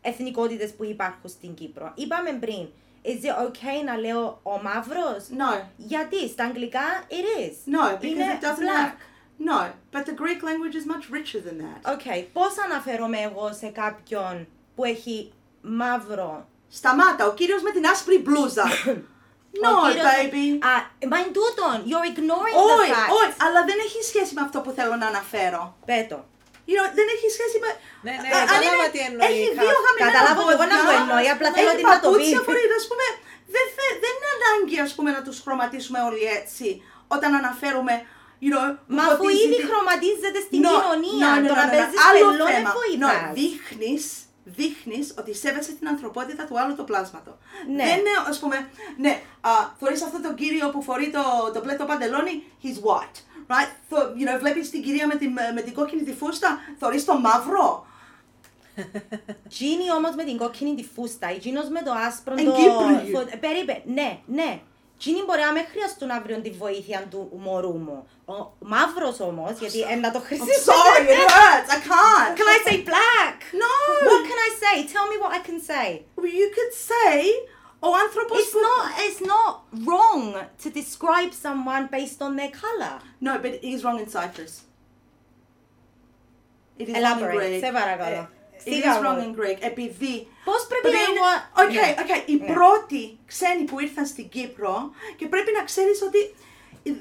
[0.00, 1.92] εθνικότητες που υπάρχουν στην Κύπρο.
[1.94, 2.68] Είπαμε πριν,
[3.04, 7.54] is it okay να λέω ο μαύρος; No, Γιατί στα αγγλικά it is.
[7.74, 8.88] no, because Είναι it doesn't black.
[8.88, 9.08] have.
[9.50, 9.60] No,
[9.92, 11.92] but the Greek language is much richer than that.
[11.92, 18.18] OK, πώς αναφέρομαι εγώ σε κάποιον που έχει μαύρο; Σταμάτα, ο κύριος με την άσπρη
[18.18, 18.64] μπλούζα.
[19.62, 20.64] no, Ο κύριος- baby.
[20.66, 20.74] Α,
[21.08, 21.74] μα είναι τούτον.
[21.90, 23.10] You're ignoring Όχι, the fact.
[23.20, 25.76] όχι, αλλά δεν έχει σχέση με αυτό που θέλω να αναφέρω.
[25.84, 26.24] Πέτω.
[26.70, 27.70] You know, δεν έχει σχέση με...
[28.06, 29.62] Ναι, ναι, Α, αν κατάλαβα είναι- τι εννοείς Έχει κάποιος.
[29.62, 32.06] δύο χαμηλά Καταλάβω και εγώ να πόδια, το εννοεί, απλά θέλω έχει ότι να το
[32.06, 32.46] παπούτσια πει.
[32.48, 33.06] φορεί, ας πούμε,
[33.54, 36.66] δεν, θε- δεν είναι ανάγκη, ας πούμε, να τους χρωματίσουμε όλοι έτσι,
[37.14, 37.94] όταν αναφέρουμε,
[38.44, 41.60] you know, Μα αφού ποτίζει ήδη τη- χρωματίζεται στην No, κοινωνία, no, no, το no,
[41.60, 41.74] να no, no.
[41.74, 42.70] παίζεις Άλλο πελό δεν θέμα.
[42.78, 43.22] βοηθάς.
[43.28, 44.04] No, δείχνεις,
[44.58, 47.32] δείχνεις ότι σέβεσαι την ανθρωπότητα του άλλου το πλάσματο.
[47.76, 47.84] Ναι.
[47.88, 48.56] Δεν είναι, ας πούμε,
[49.04, 51.22] ναι, α, θωρείς αυτό τον κύριο που φορεί το,
[51.54, 53.18] το μπλε το παντελόνι, he's white.
[53.52, 53.70] Right?
[53.88, 57.18] Θο, you know, βλέπεις την κυρία με την, με την κόκκινη τη φούστα, θωρείς το
[57.18, 57.86] μαύρο.
[59.52, 62.52] Τζίνι όμως με την κόκκινη τη φούστα, η Τζίνος με το άσπρο Εν το...
[62.52, 63.18] Κύπρο.
[63.18, 64.60] φω- Περίπε, ναι, ναι.
[64.98, 68.06] Τζίνι μπορεί να με χρειαστούν αύριο τη βοήθεια του μωρού μου.
[68.24, 70.72] Ο μαύρος όμως, γιατί ε, να το I'm χρησιμοποιήσω.
[70.72, 72.32] sorry, it hurts, I can't.
[72.38, 73.36] Can I say black?
[73.64, 73.72] No.
[74.08, 74.76] What can I say?
[74.94, 75.86] Tell me what I can say.
[76.18, 77.16] Well, you could say,
[77.88, 78.58] ο άνθρωπος It's που...
[78.68, 79.52] not, it's not
[79.88, 80.24] wrong
[80.62, 82.94] to describe someone based on their colour.
[83.26, 84.52] No, but he's wrong in Cyprus.
[86.78, 87.64] It is wrong in Elaborate, Greek.
[87.64, 88.28] σε παρακαλώ.
[88.56, 89.34] It Σιγά is wrong μου.
[89.34, 89.58] in Greek.
[89.60, 90.14] Επειδή
[90.44, 91.30] Πώς πρέπει Πρέπει να είναι- εγώ...
[91.62, 91.94] Οκ, Ναι.
[92.02, 92.28] οκ.
[92.28, 92.52] Οι Ναι.
[92.54, 96.34] πρώτοι ξένοι που ήρθαν στην Κύπρο και πρέπει να ξέρεις ότι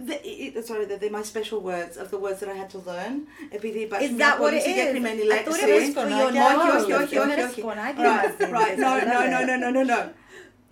[0.09, 2.79] the, it- sorry, the, the, my special words of the words that I had to
[2.91, 3.13] learn.
[3.49, 4.63] Επειδή υπάρχει Is μια that what πολύ it is?
[4.67, 5.43] συγκεκριμένη I λέξη.
[5.49, 6.37] thought it was for your Όχι,
[6.77, 7.03] όχι, nose.
[7.03, 7.59] όχι, όχι, Έφερες όχι.
[7.59, 8.51] σκονάκι Right, μαζί.
[8.57, 8.75] right.
[8.83, 9.47] No, I no, love no, it.
[9.49, 9.99] no, no, no, no.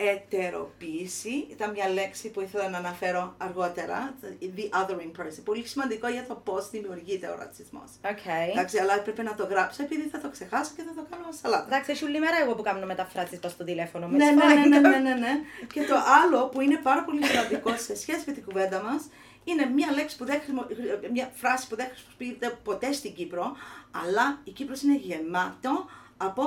[0.00, 4.14] Ετεροποίηση ήταν μια λέξη που ήθελα να αναφέρω αργότερα.
[4.56, 5.42] The othering person.
[5.44, 7.90] Πολύ σημαντικό για το πώς δημιουργείται ο ρατσισμός.
[8.02, 8.50] Okay.
[8.50, 11.66] Εντάξει, αλλά έπρεπε να το γράψω επειδή θα το ξεχάσω και θα το κάνω σαλάτα.
[11.66, 14.16] Εντάξει, έχει όλη μέρα εγώ που κάνω μεταφράσεις στο τηλέφωνο μου.
[14.16, 14.68] Ναι, It's ναι, ναι, fine.
[14.68, 15.40] ναι, ναι, ναι, ναι.
[15.72, 19.08] Και το άλλο που είναι πάρα πολύ σημαντικό σε σχέση με την κουβέντα μας
[19.44, 20.66] είναι μια λέξη που δεν χρησιμο...
[21.12, 23.56] μια φράση που δεν χρησιμοποιείται ποτέ στην Κύπρο,
[23.90, 26.42] αλλά η Κύπρος είναι γεμάτο από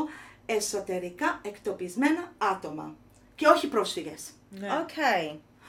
[0.45, 2.95] εσωτερικά εκτοπισμένα άτομα
[3.41, 4.21] και όχι πρόσφυγες.
[4.49, 4.67] Ναι.
[4.85, 5.23] Okay.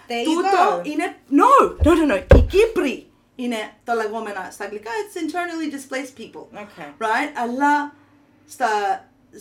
[0.09, 0.87] There you Τούτο go.
[0.87, 1.17] είναι.
[1.41, 1.51] No,
[1.85, 2.37] no, no, no.
[2.37, 4.91] Οι Κύπροι είναι τα λεγόμενα στα αγγλικά.
[5.01, 6.45] It's internally displaced people.
[6.63, 6.89] Okay.
[7.07, 7.31] Right?
[7.43, 7.95] Αλλά
[8.49, 8.69] στα,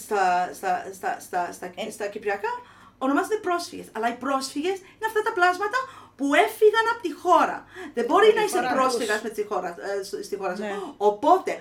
[0.05, 1.89] στα, στα, στα, στα, στα, Ε.
[1.91, 2.49] στα κυπριακά
[2.97, 3.85] ονομάζονται πρόσφυγες.
[3.91, 5.77] Αλλά οι πρόσφυγες είναι αυτά τα πλάσματα
[6.17, 7.65] που έφυγαν από τη χώρα.
[7.93, 9.23] Δεν μπορεί Από να τη είσαι χώρα πρόσφυγας τους.
[9.23, 10.61] με τη χώρα, ε, στο- στη χώρα σου.
[10.61, 10.75] Ναι.
[10.97, 11.51] Οπότε,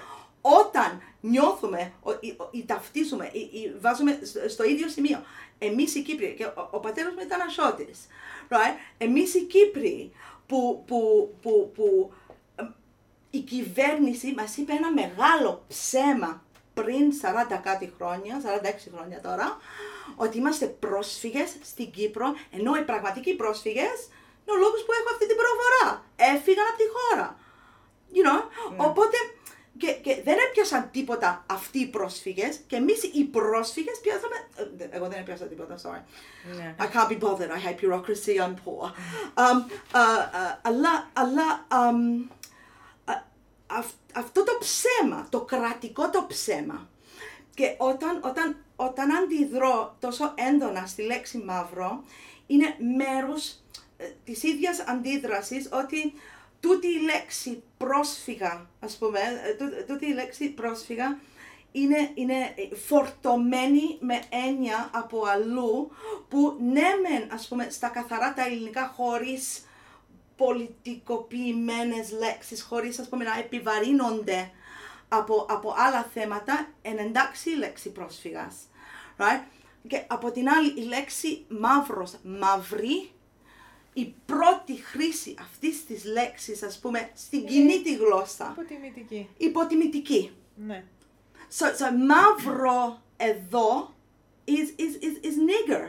[0.40, 5.22] όταν νιώθουμε, ο- ή, ο- ή ταυτίζουμε, ή, ή βάζουμε στο, στο ίδιο σημείο,
[5.58, 7.98] εμείς οι Κύπροι, και ο, ο πατέρας μου ήταν Ασώτης,
[8.48, 8.76] right?
[8.98, 10.12] εμείς οι Κύπροι
[10.46, 12.12] που, που, που, που
[12.56, 12.66] εμ,
[13.30, 17.12] η κυβέρνηση μας είπε ένα μεγάλο ψέμα πριν
[17.52, 19.58] 40 κάτι χρόνια, 46 χρόνια τώρα,
[20.16, 23.98] ότι είμαστε πρόσφυγες στην Κύπρο, ενώ οι πραγματικοί πρόσφυγες
[24.44, 26.04] είναι ο λόγος που έχω αυτή την προφορά.
[26.16, 27.38] Έφυγαν από τη χώρα.
[28.14, 28.40] You know?
[28.88, 29.16] Οπότε
[29.80, 34.34] και, και δεν έπιασαν τίποτα αυτοί οι πρόσφυγες και εμείς οι πρόσφυγες πιάσαμε...
[34.78, 36.02] ε, Εγώ δεν έπιασα τίποτα, sorry.
[36.56, 36.74] Ναι.
[36.78, 37.50] I can't be bothered.
[37.50, 38.34] I hate bureaucracy.
[38.44, 38.84] I'm poor.
[39.34, 39.58] Um,
[39.92, 42.28] uh, uh, αλλά, αλλά um,
[43.04, 43.22] α-
[43.66, 46.88] αυ- αυτό το ψέμα, το κρατικό το ψέμα.
[47.54, 52.04] Και όταν, όταν, όταν αντιδρώ τόσο έντονα στη λέξη μαύρο,
[52.46, 53.60] είναι μέρος
[53.96, 56.12] ε, της ίδιας αντίδρασης ότι
[56.60, 61.18] τούτη η λέξη πρόσφυγα, ας πούμε, ε, τού- τούτη η λέξη πρόσφυγα
[61.72, 65.90] είναι, είναι ε, φορτωμένη με έννοια από αλλού
[66.28, 69.64] που ναι μεν, ας πούμε, στα καθαρά τα ελληνικά χωρίς
[70.36, 74.50] πολιτικοποιημένες λέξεις, χωρίς ας πούμε να επιβαρύνονται
[75.08, 78.54] από, από άλλα θέματα, εν εντάξει η λέξη πρόσφυγας.
[79.18, 79.40] Right?
[79.88, 83.10] Και από την άλλη η λέξη μαύρος, μαυρή,
[83.92, 89.28] η πρώτη χρήση αυτής της λέξης, ας πούμε, στην κοινή τη γλώσσα, Υποτιμητική.
[89.36, 90.30] υποτιμητική.
[90.54, 90.84] Ναι.
[91.58, 93.94] So, so μαύρο εδώ
[94.48, 95.88] is, is, is, is nigger.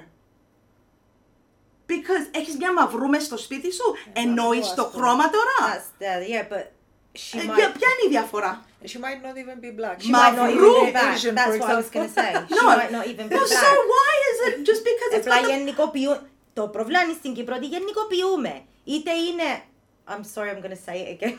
[1.87, 5.03] Because έχεις μια μαυρού μες στο σπίτι σου, εννοείς ας το πούμε.
[5.05, 5.57] χρώμα τώρα.
[5.75, 6.65] That's the, yeah, but
[7.13, 7.55] she Ε, might...
[7.55, 9.97] ποια, ποια είναι η διαφορά; She might not even be black.
[9.99, 10.73] She might not even Μαυρού.
[10.85, 11.15] be back.
[11.15, 12.31] Asian, That's for what I was going to say.
[12.49, 13.91] She No, might not even be no, so black.
[13.93, 16.19] why is it just because it's Απλά got the- γενικοποιούν.
[16.53, 18.61] Το πρόβλημα είναι στην Κύπρο ότι γενικοποιούμε.
[18.83, 19.61] Είτε είναι.
[20.07, 21.35] I'm sorry, I'm going to say it again.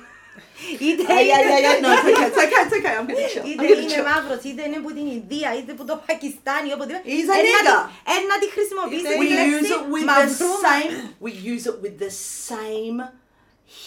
[0.81, 1.77] είτε Yeah, yeah, yeah, yeah.
[1.79, 1.87] είναι.
[1.87, 2.95] No, it's okay, it's okay, it's okay.
[2.99, 3.43] I'm gonna chill.
[3.43, 4.05] I'm Είτε gonna είναι chill.
[4.11, 7.03] μαύρος, είτε είναι από την Ινδία, είτε από το Πακιστάν, ή οπουδήποτε.
[7.13, 7.89] He's a Εν να nigger.
[8.05, 10.69] τη- εν να τη χρησιμοποιήσει Είτε τη We είναι λέξη use it with the μαυρούμα.
[10.75, 10.93] same.
[11.27, 12.13] We use it with the
[12.51, 12.97] same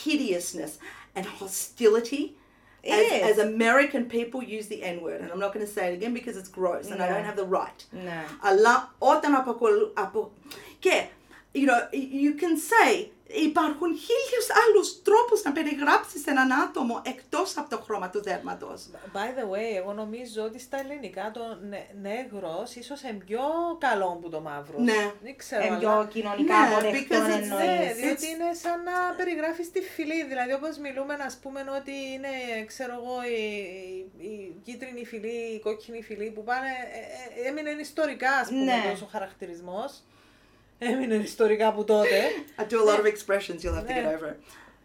[0.03, 0.71] hideousness
[1.15, 2.23] and hostility
[2.83, 3.21] It as, is.
[3.31, 5.19] as American people use the N word.
[5.21, 7.13] And I'm not going to say it again because it's gross and I No.
[7.13, 7.79] don't have the right.
[8.05, 8.25] Ναι.
[8.41, 9.91] Αλλά όταν αποκολου...
[9.93, 10.31] απο...
[10.85, 11.05] Και,
[11.53, 11.81] you know,
[12.23, 13.07] you can say,
[13.47, 18.79] υπάρχουν χίλιους άλλους τρόπους να περιγράψεις έναν άτομο εκτός από το χρώμα του δέρματος.
[19.13, 23.39] By the way, εγώ νομίζω ότι στα ελληνικά το νε- νέγρος ίσως είναι πιο
[23.79, 24.79] καλό που το μαύρο.
[24.79, 25.11] Ναι.
[25.23, 25.63] Δεν ξέρω.
[25.63, 27.65] Εν αλλά- πιο κοινωνικά Ναι, αποδεκτό because it's- εννοείς.
[27.65, 30.23] Ναι, διότι It's- είναι σαν να περιγράφεις τη φυλή.
[30.25, 32.31] Δηλαδή, όπως μιλούμε, να πούμε ότι είναι,
[32.65, 33.41] ξέρω εγώ, η,
[34.17, 36.67] η, η κίτρινη φυλή, η κόκκινη φυλή που πάνε.
[36.67, 38.71] ε, ε, έμεινε ιστορικά, ας πούμε, Ναι.
[38.85, 39.91] αυτός ο χαρακτηρισμός.
[40.79, 42.21] Έμεινε ιστορικά από τότε.
[42.59, 44.17] I do a lot of expressions, you'll have to get Ναι.
[44.19, 44.37] over it.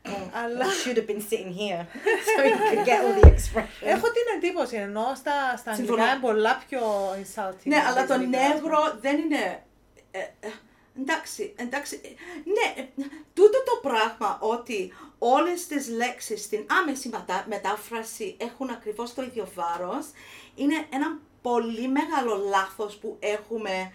[0.45, 1.83] Αλλά You should have been sitting here
[2.37, 3.83] so you could get all the expressions.
[3.95, 6.03] έχω την εντύπωση, ενώ στα, στα Συμφωνώ.
[6.03, 6.81] αγγλικά είναι πολλά πιο
[7.23, 7.63] insulting.
[7.65, 8.39] Ναι, αλλά το τελικά.
[8.39, 9.63] νεύρο δεν είναι.
[10.11, 10.49] ε, ε,
[11.01, 12.01] εντάξει, εντάξει.
[12.05, 12.09] ε,
[12.45, 12.87] Ναι, ε,
[13.35, 19.49] τούτο το πράγμα ότι όλες τις λέξεις στην άμεση μετα- μετάφραση έχουν ακριβώς το ίδιο
[19.55, 20.07] βάρος
[20.55, 23.93] είναι ένα πολύ μεγάλο λάθος που έχουμε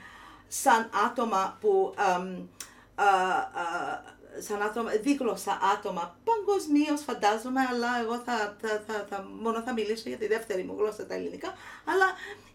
[0.47, 2.47] σαν άτομα που εμ,
[2.95, 9.62] α, α, σαν άτομα, δίγλωσσα άτομα, παγκοσμίως φαντάζομαι, αλλά εγώ θα, θα, θα, θα, μόνο
[9.62, 11.53] θα μιλήσω για τη δεύτερη μου γλώσσα τα ελληνικά,
[11.86, 12.05] αλλά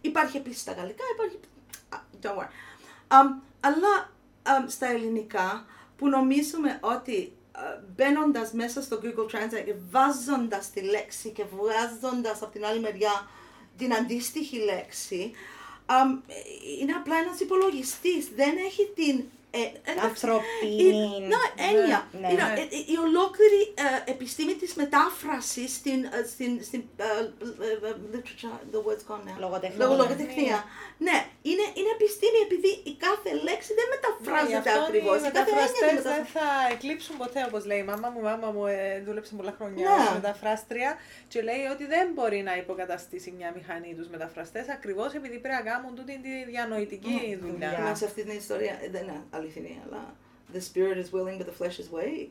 [0.01, 1.39] υπάρχει επίσης τα γαλλικά, υπάρχει...
[1.89, 2.51] Α, Don't worry.
[3.07, 4.09] Αμ, αλλά
[4.43, 5.65] αμ, στα ελληνικά
[5.97, 7.33] που νομίζουμε ότι
[7.95, 13.29] μπαίνοντας μέσα στο Google Translate και βάζοντας τη λέξη και βγάζοντας από την άλλη μεριά
[13.77, 15.31] την αντίστοιχη λέξη, αμ,
[16.81, 18.29] είναι απλά ένας υπολογιστής.
[18.35, 20.83] Δεν έχει την ε, εντάξει, Ανθρωπίνη.
[20.83, 21.99] η- να, έννοια.
[22.21, 22.59] Ναι, You know, ναι.
[22.61, 27.95] ε, ε, η ολόκληρη ε, επιστήμη της μετάφρασης στην, ε, στην, στην ε, ε, ε,
[28.13, 29.35] literature, the word's gone now.
[29.45, 29.79] Λογοτεχνία.
[29.85, 30.57] Λογο- λογοτεχνία.
[31.07, 31.17] Ναι,
[31.49, 35.17] είναι, είναι επιστήμη επειδή η κάθε λέξη δεν Ναι, γι' μεταφράζεται αυτό ακριβώς.
[35.21, 36.29] Οι Η κάθε έννοια δεν μεταφραστές δεν μεταφράζεται.
[36.37, 38.19] θα εκλείψουν ποτέ, όπως λέει η μάμα μου.
[38.23, 39.95] Η μάμα μου ε, δούλεψε πολλά χρόνια Ναι.
[40.03, 40.89] ως μεταφράστρια
[41.31, 45.65] και λέει ότι δεν μπορεί να υποκαταστήσει μια μηχανή τους μεταφραστές ακριβώς επειδή πρέπει να
[45.71, 47.69] κάνουν τούτη τη διανοητική δουλειά.
[47.69, 47.71] δουλειά.
[47.87, 50.14] Να σε αυτή την ιστορία ε, δεν είναι αληθινή, αλλά
[50.54, 52.30] the spirit is willing but the flesh is weak.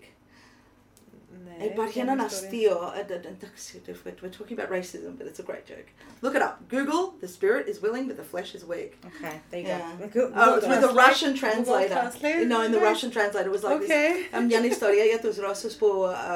[1.45, 2.49] Ναι, Υπάρχει ποια έναν είναι η ιστορία?
[2.49, 2.93] αστείο.
[3.09, 5.89] ε, ε, Εντάξει, we're we're talking about racism, but it's a great joke.
[6.23, 6.55] Look it up.
[6.75, 8.91] Google, the spirit is willing, but the flesh is weak.
[9.11, 9.91] Okay, there you Yeah.
[9.99, 10.07] go.
[10.17, 11.07] Go- Oh, go- it's with the Translate?
[11.07, 11.97] Russian translator.
[12.03, 12.43] Translate?
[12.53, 12.89] No, in the Okay.
[12.91, 14.09] Russian translator it was like Okay.
[14.31, 14.37] this.
[14.37, 15.89] ε, μια ιστορία για τους Ρώσους που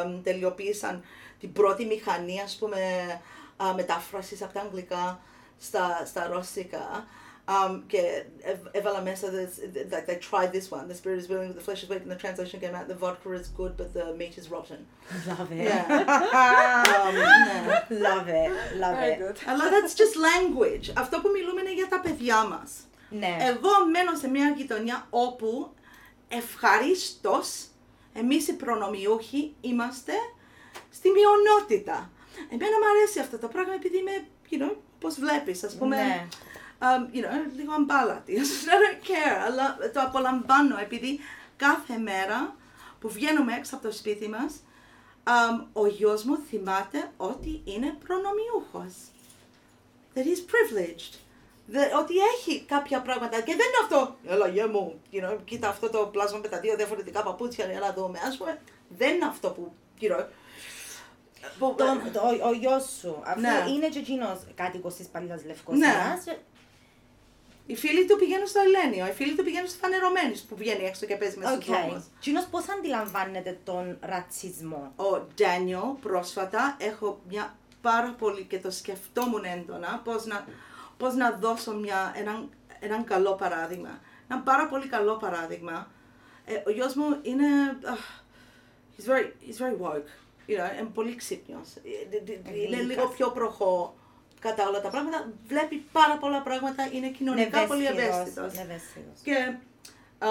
[0.05, 1.03] ε, τελειοποίησαν
[1.39, 2.79] την πρώτη μηχανή, ας πούμε,
[3.61, 5.19] ε, μετάφρασης από τα αγγλικά
[5.57, 7.07] στα, στα ρώσικα.
[7.46, 9.52] Um, και έβ- έβαλα μέσα this,
[9.94, 12.10] like they tried this one, the spirit is willing but the flesh is weak and
[12.16, 14.80] the translation came out, the vodka is good but the meat is rotten.
[15.30, 15.64] Love it.
[15.68, 15.84] Yeah.
[17.00, 17.98] um, ναι.
[18.06, 18.50] Love it.
[18.82, 19.18] Love Very it.
[19.22, 19.36] good.
[19.50, 20.92] Αλλά that's just language.
[21.02, 22.70] Αυτό που μιλούμε είναι για τα παιδιά μας.
[23.10, 23.36] Ναι.
[23.40, 25.70] Εγώ μένω σε μια γειτονιά όπου
[26.28, 27.64] ευχαρίστως
[28.14, 30.12] εμείς οι προνομιούχοι είμαστε
[30.90, 32.10] στη μειονότητα.
[32.52, 36.26] Εμένα μου αρέσει αυτό το πράγμα επειδή είμαι, you know, πώς βλέπεις, ας πούμε, Ναι.
[36.84, 38.32] Um, you know, λίγο αμπάλατη.
[38.36, 41.18] I don't care, αλλά το απολαμβάνω επειδή
[41.56, 42.56] κάθε μέρα
[43.00, 44.54] που βγαίνουμε έξω από το σπίτι μας,
[45.24, 48.94] um, ο γιος μου θυμάται ότι είναι προνομιούχος.
[50.14, 51.18] That he's privileged.
[51.66, 54.16] Δε- ότι έχει κάποια πράγματα και δεν είναι αυτό.
[54.26, 57.80] Έλα, γε μου, you know, κοίτα αυτό το πλάσμα με τα δύο διαφορετικά παπούτσια για
[57.80, 58.18] να δούμε.
[58.28, 60.24] Ας πούμε, δεν είναι αυτό που, you know,
[61.58, 63.64] που- Το, το, ο, ο γιος σου, αφού Ναι.
[63.68, 66.24] είναι και εκείνος κάτοικος της Παλιάς Λευκοσίας,
[67.66, 71.06] Οι φίλοι του πηγαίνουν στο Ελένιο, οι φίλοι του πηγαίνουν στο Φανερωμένης που βγαίνει έξω
[71.06, 71.74] και παίζει μέσα στους Οκ.
[71.74, 72.04] δρόμους.
[72.16, 79.44] Εκείνος πώς αντιλαμβάνεται τον ρατσισμό; Ο Ντάνιο πρόσφατα έχω μια πάρα πολύ και το σκεφτόμουν
[79.44, 80.46] έντονα πώς να,
[80.96, 82.50] πώς να δώσω μια, έναν,
[82.80, 84.00] έναν καλό παράδειγμα.
[84.28, 85.90] Ένα πάρα πολύ καλό παράδειγμα.
[86.44, 87.46] Ε, ο γιος μου είναι...
[87.84, 88.22] αχ,
[88.96, 90.08] he's, very, he's very woke.
[90.48, 91.68] You know, είναι πολύ ξύπνιος.
[91.76, 92.86] Ε, δ- δ- Είναι Γλυκάς.
[92.86, 93.94] λίγο πιο προχώ
[94.46, 95.28] κατά όλα τα πράγματα.
[95.48, 96.88] Βλέπει πάρα πολλά πράγματα.
[96.92, 98.52] Είναι κοινωνικά πολύ ευαίσθητος.
[98.64, 99.18] Ευαίσθητος.
[99.22, 99.36] Και
[100.18, 100.28] α,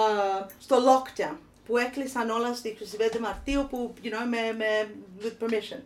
[0.58, 2.72] στο lockdown που έκλεισαν όλα στις
[3.14, 5.80] 25 Μαρτίου που, you know, με, με with permission.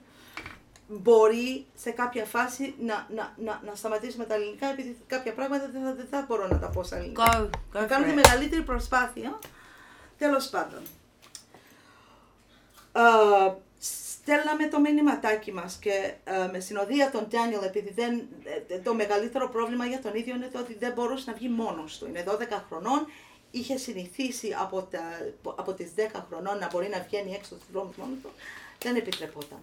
[0.88, 5.82] Μπορεί σε κάποια φάση να, να, να, να σταματήσουμε τα ελληνικά επειδή κάποια πράγματα δεν
[5.82, 7.24] θα, δεν θα μπορώ να τα πω στα ελληνικά.
[7.32, 8.20] Go, go Να κάνω for τη it.
[8.22, 9.38] μεγαλύτερη προσπάθεια.
[10.18, 10.82] Τέλος πάντων.
[12.92, 13.02] Α,
[14.28, 18.26] στέλναμε το μηνυματάκι μας και α, με συνοδεία τον Ντάνιελ επειδή δεν,
[18.68, 21.98] ε, το μεγαλύτερο πρόβλημα για τον ίδιο είναι το ότι δεν μπορούσε να βγει μόνος
[21.98, 22.06] του.
[22.06, 23.06] Είναι 12 χρονών,
[23.50, 25.00] είχε συνηθίσει από, τα,
[25.44, 28.30] από τις 10 χρονών να μπορεί να βγαίνει έξω στους δρόμους μόνος του,
[28.82, 29.58] δεν επιτρεπόταν.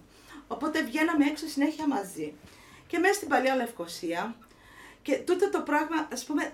[0.48, 2.32] Οπότε βγαίναμε έξω συνέχεια μαζί.
[2.86, 4.34] Και μέσα στην Παλιά Λευκοσία
[5.02, 6.52] και τούτο το πράγμα, ας πούμε,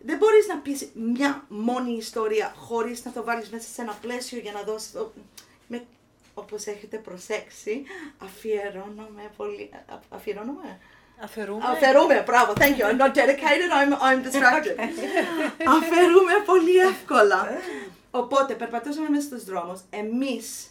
[0.00, 4.38] δεν μπορείς να πεις μια μόνη ιστορία χωρίς να το βάλεις μέσα σε ένα πλαίσιο
[4.38, 4.92] για να δώσεις...
[4.92, 5.22] το- Με,
[6.34, 7.82] όπως έχετε προσέξει,
[8.18, 9.70] αφιερώνομαι πολύ...
[9.72, 10.78] α- Αφιερώνομαι;
[11.22, 11.64] Αφαιρούμε.
[11.66, 12.84] Αφαιρούμε, μπράβο, thank you.
[12.84, 14.78] I'm not dedicated, I'm, I'm distracted.
[15.76, 17.48] Αφαιρούμε πολύ εύκολα.
[18.10, 19.80] Οπότε, περπατούσαμε μέσα στους δρόμους.
[19.90, 20.66] Εμείς,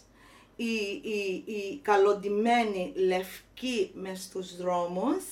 [0.56, 5.24] οι, οι, οι καλοντημένοι λευκοί μες στους δρόμους,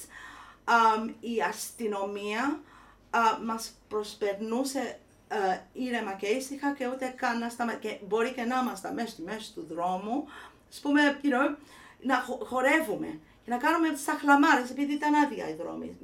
[0.65, 2.61] αμ, η αστυνομία
[3.11, 4.99] α, μας προσπερνούσε
[5.35, 7.73] α, ήρεμα και ήσυχα και ούτε καν να σταμα...
[7.75, 10.25] και μπορεί και να είμαστε μέσα στη μέση του δρόμου,
[10.71, 11.57] ας πούμε, you know,
[12.03, 15.97] να χο- χορεύουμε και να κάνουμε σαχλαμάρες επειδή ήταν άδεια οι δρόμοι.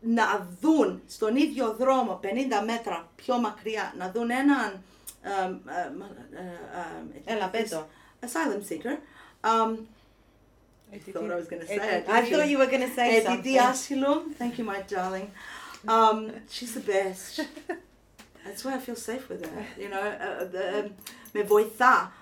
[0.00, 2.26] Να δουν στον ίδιο δρόμο 50
[2.66, 4.82] μέτρα πιο μακριά, να δουν έναν...
[5.22, 6.40] εμ, εμ, ε,
[7.00, 7.86] εμ, Έλα, πες το.
[8.26, 8.96] asylum seeker.
[9.50, 9.76] Um,
[10.92, 12.08] I thought I was going to say it.
[12.08, 13.68] I thought you were going to say Αιτητή something.
[13.70, 14.22] άσυλο.
[14.38, 15.28] Thank you, my darling.
[15.88, 17.40] Um, she's the best.
[18.44, 19.66] That's why I feel safe with her.
[19.78, 20.90] You know, uh, the, um,
[21.32, 22.12] με βοηθά.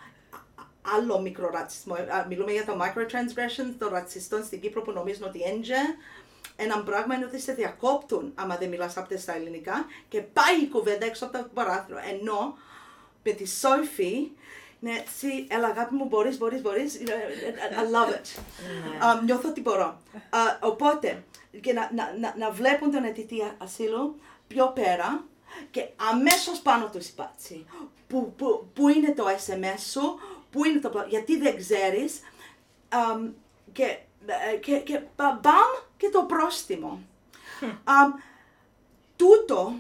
[0.97, 1.95] Άλλο μικρό ρατσισμό.
[1.95, 5.97] Α, Μιλούμε για το microtransgressions των ρατσιστών στην Κύπρο που νομίζουν ότι έντζε.
[6.57, 10.69] Ένα πράγμα είναι ότι σε διακόπτουν άμα δεν μιλάς απ' στα ελληνικά και πάει η
[10.69, 11.99] κουβέντα έξω από το παράθυρο.
[12.11, 12.59] Ενώ
[13.23, 14.31] με τη Σόφη
[14.81, 17.01] είναι έτσι, έλα αγάπη μου, μπορείς, μπορείς, μπορείς.
[17.01, 18.41] You know, I love it.
[19.07, 20.01] Α, νιώθω ότι μπορώ.
[20.31, 21.25] Α, οπότε,
[21.61, 25.25] και να, να, να, να βλέπουν τον αιτητή ασύλου πιο πέρα
[25.71, 27.67] και αμέσως πάνω τους υπάρξει.
[28.07, 30.19] Πού, πού, πού είναι το SMS σου,
[30.51, 30.89] πού είναι το...
[30.89, 32.21] πλα- Γιατί δεν ξέρεις.
[32.89, 33.29] Αμ,
[33.73, 33.99] και,
[34.53, 37.01] ε, και, και μπα- μπαμ και το πρόστιμο.
[37.85, 38.13] Αμ,
[39.17, 39.73] τούτο,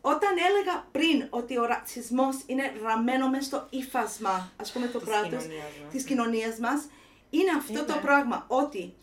[0.00, 5.08] όταν έλεγα πριν ότι ο ρατσισμός είναι ραμμένο μέσα στο ύφασμα, ας πούμε, το Της
[5.08, 5.92] κράτος, κοινωνίας μας.
[5.92, 6.86] της κοινωνίας μας,
[7.30, 8.94] είναι αυτό το πράγμα, ότι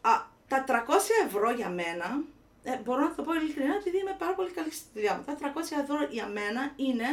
[0.00, 0.10] α,
[0.50, 2.22] τα 300 ευρώ για μένα,
[2.62, 5.36] ε, μπορώ να το πω ειλικρινά επειδή είμαι πάρα πολύ καλή στη δουλειά μου, τα
[5.40, 7.08] 300 ευρώ για μένα είναι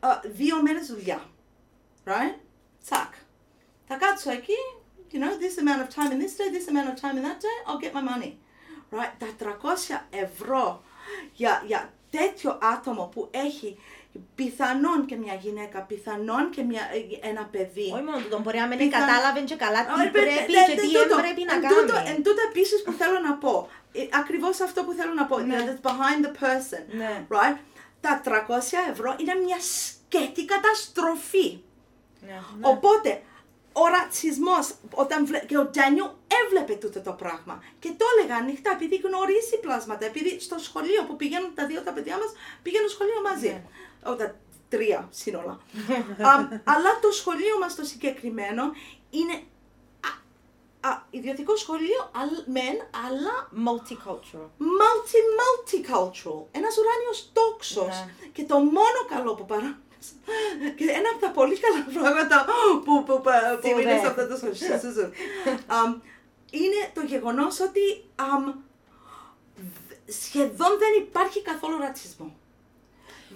[0.00, 1.20] α, δύο μέρες δουλειά.
[2.04, 2.34] Right?
[2.84, 3.12] Τσακ.
[3.86, 4.58] Θα κάτσω εκεί,
[5.12, 7.40] you know, this amount of time in this day, this amount of time in that
[7.46, 8.32] day, I'll get my money.
[8.90, 9.12] Right?
[9.18, 10.82] Τα 300 ευρώ
[11.32, 13.78] για, για τέτοιο άτομο που έχει
[14.34, 16.82] πιθανόν και μια γυναίκα, πιθανόν και μια,
[17.22, 17.88] ε, ένα παιδί.
[17.94, 20.52] Όχι μόνο τούτο, μπορεί να μην Πιθαν- κατάλαβε και καλά τι Όχι, πρέπει παι- και
[20.52, 21.16] δε- τι δε- δεν τούτο.
[21.22, 22.08] πρέπει να Εν τούτο- κάνει.
[22.12, 23.54] Εν τούτο επίσης που θέλω να πω,
[23.92, 25.44] ε, ακριβώς αυτό που θέλω να πω, Ναι.
[25.44, 27.12] you know, that's behind the person, Ναι.
[27.36, 27.56] right?
[28.04, 31.48] Τα 300 ευρώ είναι μια σκέτη καταστροφή.
[32.26, 32.38] Ναι.
[32.72, 33.10] Οπότε,
[33.72, 35.38] ο ρατσισμός, όταν βλέ...
[35.38, 36.06] και ο Ντάνιου
[36.44, 37.62] έβλεπε τούτο το πράγμα.
[37.78, 41.92] Και το έλεγα ανοιχτά, επειδή γνωρίζει πλάσματα, επειδή στο σχολείο που πηγαίνουν τα δύο τα
[41.92, 42.30] παιδιά μας,
[42.62, 43.48] πηγαίνουν σχολείο μαζί.
[43.48, 43.62] Ναι.
[44.06, 44.34] Ο, τα
[44.68, 45.52] τρία σύνολα.
[46.30, 46.32] Α,
[46.64, 48.62] αλλά το σχολείο μας το συγκεκριμένο
[49.10, 49.42] είναι
[50.82, 53.34] α, α, ιδιωτικό σχολείο, αλ- μεν, αλλά
[53.66, 54.48] Multicultural.
[54.80, 56.44] multi-multicultural.
[56.50, 57.86] Ένας ουράνιος τόξος.
[57.86, 58.26] Ναι.
[58.32, 59.78] Και το μόνο καλό που παρά...
[60.76, 63.30] Και ένα από τα πολύ καλά πράγματα που, που, που, που
[63.62, 64.06] Σίγουρα είναι σε έχω.
[64.06, 65.12] αυτό το σχολείο
[65.78, 66.00] αμ,
[66.50, 68.44] είναι το γεγονός ότι αμ,
[69.56, 72.36] δ- σχεδόν δεν υπάρχει καθόλου ρατσισμό.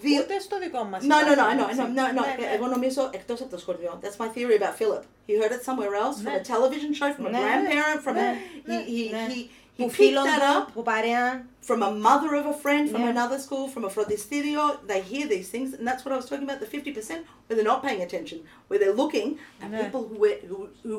[0.02, 1.04] Δι- Ούτε στο δικό μας.
[1.04, 1.82] No, no, no, υπάρχει, no, έτσι.
[1.82, 2.14] no, no, no.
[2.14, 2.54] Ναι, ναι.
[2.56, 4.00] Εγώ νομίζω εκτός από το σχολείο.
[4.04, 5.04] That's my theory about Philip.
[5.28, 6.42] He heard it somewhere else, from Ναι.
[6.44, 7.40] a television show, from a Ναι.
[7.44, 8.22] grandparent, from a...
[8.66, 8.84] Ναι.
[8.88, 9.26] He, he, Ναι.
[9.30, 9.38] he,
[9.78, 11.46] he Που picked φίλων that up του, που παρέα.
[11.70, 13.16] from a mother of a friend from Yeah.
[13.18, 16.46] another school, from a frontisterio, they hear these things, and that's what I was talking
[16.50, 19.28] about, the 50% where they're not paying attention, where they're looking
[19.64, 19.84] at Yeah.
[19.84, 20.96] people who, were- who, who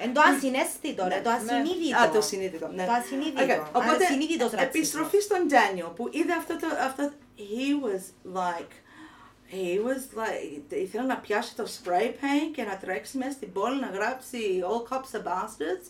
[0.00, 1.98] Εν το ασυναίσθητο, ρε, το ασυνείδητο.
[1.98, 2.84] Α, το συνείδητο, ναι.
[2.86, 3.42] Το ασυνείδητο.
[3.42, 4.74] Okay, Οπότε, Ασυνείδητος ρατσισμός.
[4.74, 8.04] επιστροφή στον Ντάνιο, που είδε αυτό το, αυτό, he was
[8.38, 8.72] like,
[9.52, 13.80] he was like, ήθελε να πιάσει το spray paint και να τρέξει μέσα στην πόλη
[13.80, 14.38] να γράψει
[14.70, 15.86] all cops are bastards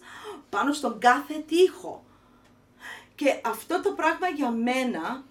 [0.50, 2.04] πάνω στον κάθε τοίχο.
[3.14, 5.24] Και αυτό το πράγμα για μένα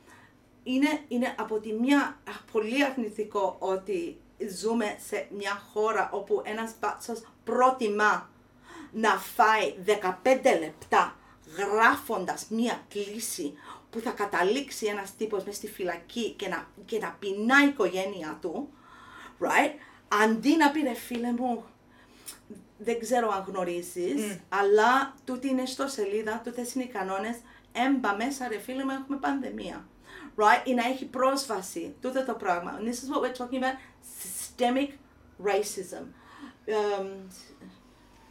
[0.64, 2.18] είναι, είναι από τη μια
[2.52, 4.18] πολύ αρνητικό ότι
[4.60, 8.30] ζούμε σε μια χώρα όπου ένας μπάτσος προτιμά
[8.98, 11.16] να φάει 15 λεπτά
[11.58, 13.54] γράφοντας μία κλίση
[13.90, 18.38] που θα καταλήξει ένας τύπος μες στη φυλακή και να, και να πεινά η οικογένεια
[18.42, 18.70] του,
[19.40, 19.72] right,
[20.24, 21.66] αντί να πει ρε φίλε μου,
[22.78, 27.38] δεν ξέρω αν γνωρίζεις, αλλά τούτη είναι στο σελίδα, τούτες είναι οι κανόνες,
[27.72, 29.88] έμπα μέσα ρε φίλε μου έχουμε πανδημία.
[30.36, 32.80] Right, ή να έχει πρόσβαση, τούτο το πράγμα.
[32.80, 33.78] And this is what we're talking about,
[34.22, 34.90] systemic
[35.44, 36.04] racism.
[36.68, 37.30] Um,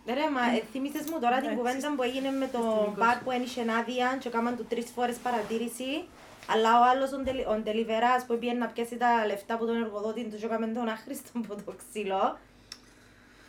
[0.07, 2.95] Ρε, μα ε, θύμισες μου τώρα την Ναι, κουβέντα που έγινε με το συστημικός.
[2.97, 6.05] μπαρ που ένιξε άδεια και έκαναν του τρεις φορές παρατήρηση.
[6.53, 9.77] Αλλά ο άλλος, ο ντελι- ο ντελιβεράς που πήγαινε να πιάσει τα λεφτά από τον
[9.83, 12.39] εργοδότη του και έκαμε τον άχρηστο από το ξύλο.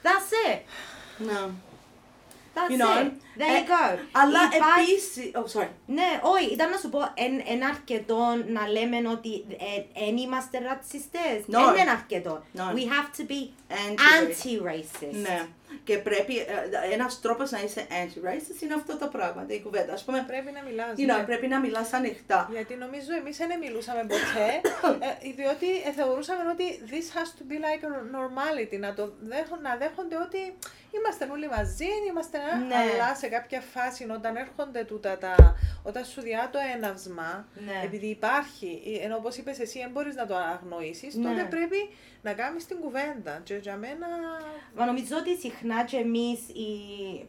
[0.03, 0.59] That's it.
[1.29, 1.49] no.
[2.55, 3.11] That's You know, it.
[3.39, 3.97] There ε, you go.
[4.11, 8.67] Αλλά Υπάρχει- επίσης, oh sorry, Ναι, όχι, ήταν να σου πω, εν, εν αρκετό να
[8.69, 9.45] λέμε ότι
[9.93, 11.37] δεν είμαστε ρατσιστές.
[11.47, 11.51] No.
[11.73, 12.43] Δεν είναι αρκετό.
[12.55, 12.59] No.
[12.59, 13.39] We have to be
[13.87, 14.45] Anti-racist.
[14.45, 15.15] anti-racist.
[15.21, 15.47] ναι.
[15.87, 19.93] Και πρέπει, ε, ένας τρόπος να είσαι anti-racist είναι αυτό το πράγμα, η κουβέντα.
[19.93, 20.93] Ας πούμε, Πρέπει να μιλάς.
[20.97, 21.23] you know, ναι.
[21.29, 22.49] πρέπει να μιλάς ανοιχτά.
[22.51, 24.47] Γιατί νομίζω εμείς δεν μιλούσαμε ποτέ,
[25.07, 29.59] ε, διότι ε, θεωρούσαμε ότι this has to be like a normality, να, το δέχον,
[29.61, 30.41] να δέχονται ότι
[30.99, 32.75] είμαστε όλοι μαζί, είμαστε ένα, Ναι.
[32.75, 35.35] αλλά σε κάποια φάση όταν έρχονται τούτα τα,
[35.83, 37.81] όταν σου διά το έναυσμα, Ναι.
[37.83, 41.23] επειδή υπάρχει, ε, ενώ όπως είπες εσύ δεν μπορείς να το αγνοήσεις, Ναι.
[41.29, 41.89] τότε πρέπει
[42.21, 43.41] να κάνεις την κουβέντα.
[43.43, 44.07] Και για μένα,
[44.75, 46.69] Μα νομίζω ότι συχνά και εμείς οι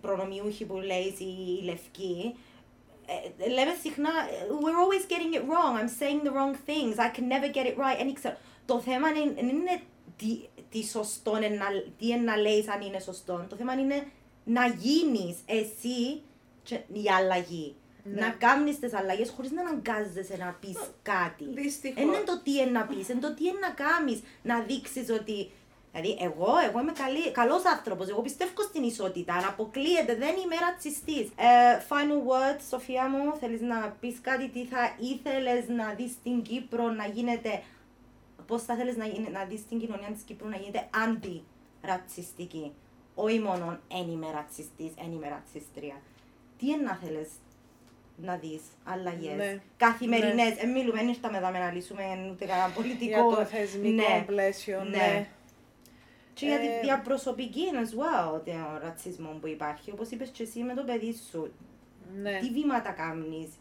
[0.01, 2.37] προνομιούχοι που λέει οι λευκοί,
[3.45, 4.11] ε, λέμε συχνά,
[4.63, 7.77] we're always getting it wrong, I'm saying the wrong things, I can never get it
[7.77, 8.01] right.
[8.03, 9.81] And ξέρω, το θέμα είναι, είναι
[10.71, 11.67] τι, τι σωστό είναι να,
[11.99, 13.47] τι είναι να λέεις αν είναι σωστό.
[13.49, 14.07] Το θέμα είναι
[14.45, 16.23] να γίνεις εσύ
[16.63, 17.75] και η αλλαγή.
[18.05, 18.21] Ναι.
[18.21, 21.45] Να κάνεις τις αλλαγές χωρίς να αναγκάζεσαι να πεις κάτι.
[21.45, 21.95] δυστυχώς.
[21.97, 24.21] Δεν είναι το τι είναι να πεις, είναι το τι είναι να κάνεις.
[24.43, 25.51] Να δείξεις ότι.
[25.93, 26.93] Δηλαδή, εγώ, εγώ είμαι
[27.33, 28.09] καλός άνθρωπος.
[28.09, 29.35] Εγώ πιστεύω στην ισότητα.
[29.35, 31.27] Αν αποκλείεται, δεν είμαι ρατσιστής.
[31.37, 36.43] Ε, final words, Σοφία μου, θέλεις να πεις κάτι, τι θα ήθελες να δεις στην
[36.43, 37.63] Κύπρο να γίνεται.
[38.49, 42.73] Πώ θα θέλει να, γίνει- να δει την κοινωνία τη Κύπρου να γίνεται αντι-ρατσιστική.
[43.15, 45.95] Όχι μόνο εν είμαι ρατσιστή, εν είμαι ρατσίστρια.
[46.59, 47.29] Τι είναι να θέλει
[48.17, 49.35] να δει αλλαγέ.
[49.35, 49.61] Ναι.
[49.77, 50.55] Καθημερινέ.
[50.61, 53.07] Δεν μιλούμε, δεν ήρθαμε εδώ να λύσουμε ούτε κανένα πολιτικό.
[53.29, 54.23] Για το θεσμικό Ναι.
[54.27, 54.97] πλαίσιο, Ναι.
[54.97, 55.29] ναι.
[56.35, 59.91] Και για τη Ε, διαπροσωπική as well, τον ρατσισμό που υπάρχει.
[59.91, 61.53] Όπω είπε και εσύ με το παιδί σου.
[62.23, 62.39] ναι.
[62.41, 63.53] Τι βήματα κάνει.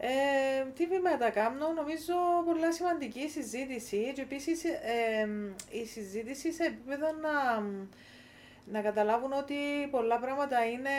[0.00, 2.14] Ε, τι βήματα κάνω, νομίζω
[2.46, 5.28] πολλά σημαντική η συζήτηση και επίσης ε,
[5.70, 7.62] η συζήτηση σε επίπεδο να,
[8.64, 9.54] να καταλάβουν ότι
[9.90, 10.90] πολλά πράγματα είναι,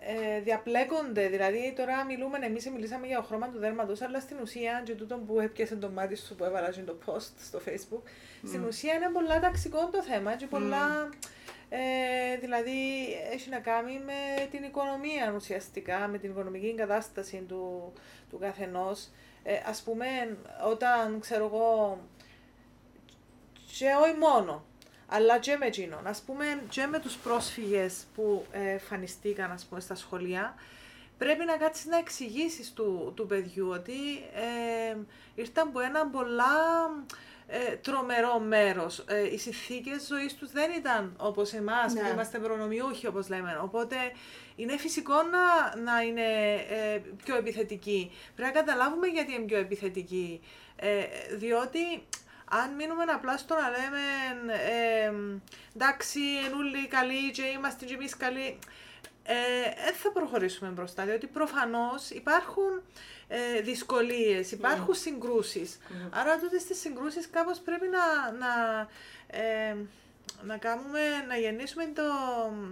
[0.00, 1.28] ε, διαπλέκονται.
[1.28, 5.16] Δηλαδή τώρα μιλούμε, εμείς μιλήσαμε για το χρώμα του δέρματος, αλλά στην ουσία και τούτο
[5.16, 8.02] που έπιασε το μάτι σου που έβαλα και το post στο facebook,
[8.46, 11.08] στην ουσία είναι πολλά ταξικό το θέμα και πολλά...
[11.76, 12.80] Ε, δηλαδή
[13.32, 17.92] έχει να κάνει με την οικονομία ουσιαστικά, με την οικονομική κατάσταση του,
[18.30, 19.08] του καθενός.
[19.42, 20.06] Ε, ας πούμε,
[20.70, 21.98] όταν ξέρω εγώ,
[23.78, 24.64] και όχι μόνο,
[25.06, 29.80] αλλά και με εκείνον, ας πούμε και με τους πρόσφυγες που ε, εμφανιστήκαν ας πούμε,
[29.80, 30.54] στα σχολεία,
[31.18, 33.92] πρέπει να κάτσεις να εξηγήσεις του, του παιδιού ότι
[34.34, 34.96] ε,
[35.34, 36.54] ήρθαν από ένα πολλά
[37.46, 38.98] ε, τρομερό μέρος.
[38.98, 42.00] Ε, οι συνθήκες ζωής τους δεν ήταν όπως εμάς Ναι.
[42.00, 43.58] που είμαστε προνομιούχοι όπως λέμε.
[43.62, 43.96] Οπότε
[44.56, 48.12] είναι φυσικό να, να είναι ε, πιο επιθετικοί.
[48.36, 50.40] Πρέπει να καταλάβουμε γιατί είναι πιο επιθετικοί.
[50.76, 51.02] Ε,
[51.36, 52.06] διότι
[52.50, 54.00] αν μείνουμε απλά στο να λέμε
[54.52, 55.12] ε,
[55.74, 58.58] εντάξει, είναι όλοι καλοί και είμαστε και εμείς καλοί,
[59.26, 59.34] ε,
[59.84, 62.82] δεν θα προχωρήσουμε μπροστά, διότι προφανώς υπάρχουν
[63.28, 65.78] ε, δυσκολίες, υπάρχουν συγκρούσεις.
[66.10, 68.80] Άρα τότε στις συγκρούσεις κάπως πρέπει να, να,
[69.26, 69.76] ε,
[70.42, 72.02] να κάνουμε, να γεννήσουμε το,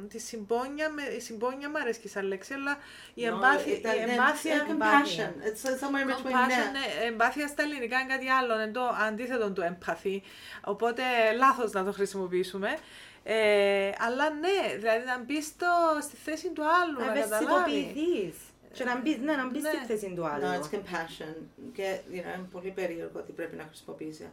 [0.08, 2.78] τη συμπόνια, με, η συμπόνια μου αρέσει σαν λέξη, αλλά
[3.14, 5.32] η εμπάθεια, η εμπάθεια compassion.
[5.48, 7.00] It's uh, somewhere in between Compassion, there.
[7.00, 10.20] ναι, εμπάθεια στα ελληνικά είναι κάτι άλλο, είναι το αντίθετο του empathy.
[10.64, 11.02] Οπότε
[11.36, 12.78] λάθος να το χρησιμοποιήσουμε.
[13.24, 17.44] Ε, αλλά ναι, δηλαδή να μπεις στο- στη θέση του άλλου, Να να καταλάβει.
[17.44, 18.34] ευαισθητοποιηθεί.
[18.76, 19.84] Και να μπει ναι, να μπεις στη Ναι.
[19.90, 20.46] θέση του No, άλλου.
[20.58, 21.34] it's compassion.
[21.76, 24.24] Και you know, είναι πολύ περίεργο ότι πρέπει να χρησιμοποιήσει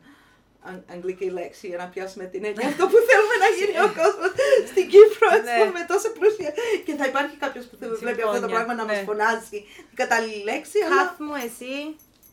[0.69, 4.31] αν- αγγλική λέξη για να πιάσουμε την έννοια αυτό που θέλουμε να γίνει ο κόσμος
[4.71, 5.57] στην Κύπρο ας Ναι.
[5.65, 6.51] πούμε, τόσο πλούσια.
[6.85, 8.93] Και θα υπάρχει κάποιος που θα βλέπει αυτό το Συμπόνια, πράγμα να ναι.
[8.93, 9.47] μα φωνάζει
[9.89, 10.77] την κατάλληλη λέξη.
[10.85, 11.73] Αλλά Χαθ μου εσύ.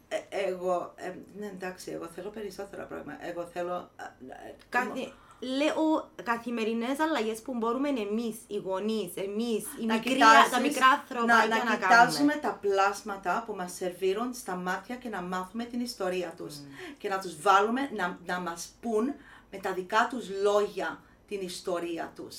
[0.08, 0.18] ε,
[0.50, 1.08] εγώ, ε,
[1.40, 3.18] ναι εντάξει, εγώ θέλω περισσότερα πράγματα.
[3.30, 3.76] Εγώ θέλω.
[4.00, 4.04] ε,
[4.48, 5.12] ε, Καθη...
[5.40, 10.86] Λέω καθημερινές αλλαγές που μπορούμε εμείς, οι γονείς, εμείς, οι να μικροί, κοιτάζεις, τα μικρά
[10.86, 11.76] ανθρωπάκια να, να, να, κάνουμε.
[11.76, 16.54] κοιτάζουμε τα πλάσματα που μας σερβίρουν στα μάτια και να μάθουμε την ιστορία τους
[16.98, 19.14] και να τους βάλουμε να, να μας πούν
[19.50, 22.36] με τα δικά τους λόγια την ιστορία τους.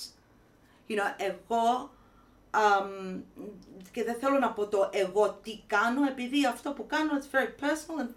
[0.90, 1.90] You know, εγώ
[2.50, 3.22] αμ,
[3.92, 7.64] και δεν θέλω να πω το εγώ τι κάνω επειδή αυτό που κάνω it's very
[7.66, 8.10] personal and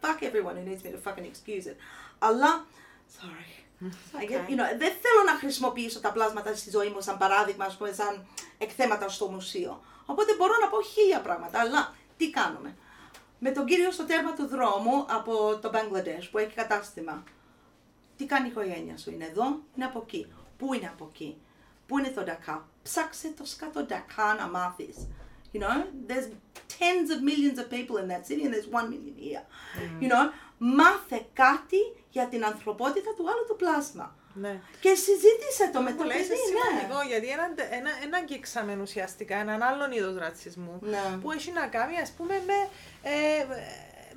[0.00, 1.76] fuck everyone who needs me to fucking excuse it.
[2.18, 2.66] Αλλά,
[3.20, 3.63] sorry.
[4.20, 7.64] I get- you know, δεν θέλω να χρησιμοποιήσω τα πλάσματα στη ζωή μου σαν παράδειγμα,
[7.64, 8.26] ας πούμε, σαν
[8.58, 9.80] εκθέματα στο μουσείο.
[10.06, 12.76] Οπότε μπορώ να πω χίλια πράγματα, αλλά τι κάνουμε;
[13.38, 17.22] Με τον κύριο στο τέρμα του δρόμου από το Μπαγκλαντές που έχει κατάστημα.
[18.16, 20.32] Τι κάνει η οικογένεια σου, είναι εδώ, είναι από εκεί.
[20.58, 21.36] Πού είναι από εκεί,
[21.86, 24.96] πού είναι το Ντακά; Ψάξε το σκάτο Ντακά να μάθεις.
[25.52, 25.76] You know,
[26.08, 26.28] there's
[26.78, 29.44] tens of millions of people in that city and there's one million here.
[30.02, 30.24] You know,
[30.58, 31.76] μάθε κάτι
[32.10, 34.16] για την ανθρωπότητα του άλλου του πλάσμα.
[34.36, 34.60] Ναι.
[34.80, 37.08] Και συζήτησε το με το Πολύ παιδί, σημαντικό, ναι.
[37.08, 37.44] γιατί ένα,
[37.78, 41.18] ένα, ένα αγγίξαμε ουσιαστικά έναν άλλον είδος ρατσισμού Ναι.
[41.22, 42.68] που έχει να κάνει ας πούμε με,
[43.10, 43.44] ε,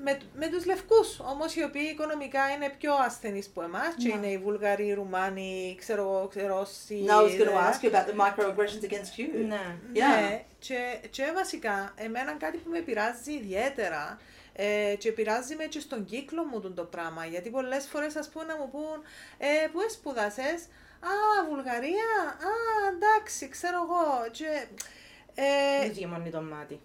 [0.03, 4.13] με, με τους λευκούς όμως οι οποίοι οικονομικά είναι πιο ασθενείς που εμάς και Ναι.
[4.13, 7.69] είναι οι Βουλγαροί, οι Ρουμάνοι, ξέρω εγώ, ξέρω Ρώσοι, Now I was going to ε,
[7.71, 9.45] ask you about the microaggressions against you.
[9.47, 9.75] Ναι.
[9.93, 9.97] Yeah.
[9.97, 14.19] Ναι, και, και βασικά εμένα κάτι που με πειράζει ιδιαίτερα
[14.59, 17.25] ε, και πειράζει με και στον κύκλο μου τον το πράγμα.
[17.25, 19.01] Γιατί πολλές φορές ας πούμε να μου πούν
[19.37, 20.61] ε, πού σπουδάσες,
[20.99, 22.09] Α, Βουλγαρία,
[22.51, 22.53] Α,
[22.93, 24.29] εντάξει, ξέρω εγώ.
[24.31, 24.65] Και,
[25.35, 26.79] ε, Δεν γεμονεί το μάτι.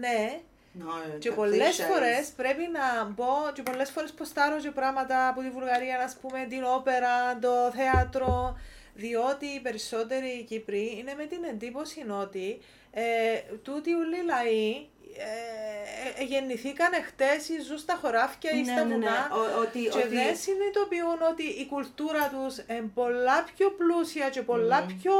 [0.00, 0.40] ναι,
[0.78, 1.88] No, και the πολλές cliches.
[1.92, 6.46] φορές πρέπει να μπω και πολλές φορές ποστάρω και πράγματα από τη Βουλγαρία, ας πούμε
[6.48, 8.58] την όπερα, το θέατρο,
[8.94, 12.58] διότι οι περισσότεροι Κύπροι είναι με την εντύπωση ότι
[12.98, 14.86] ε, τούτοι όλοι οι λαοί
[15.18, 18.94] ε, ε, γεννηθήκαν χτες ή ζουν στα χωράφια ή Ναι, στα ναι, ναι.
[18.94, 24.28] βουνά Ο- ότι- και ότι- δεν συνειδητοποιούν ότι η κουλτούρα τους είναι πολλά πιο πλούσια
[24.30, 25.14] και πολλά πιο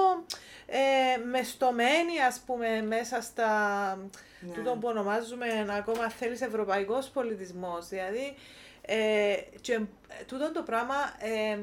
[0.67, 0.79] ε,
[1.25, 3.51] μεστομένη ας πούμε μέσα στα
[4.41, 4.53] Ναι.
[4.55, 5.47] τούτο που ονομάζουμε
[5.79, 8.35] ακόμα θέλεις ευρωπαϊκός πολιτισμός δηλαδή
[8.87, 11.59] ε, και ε, τούτο το πράγμα ε,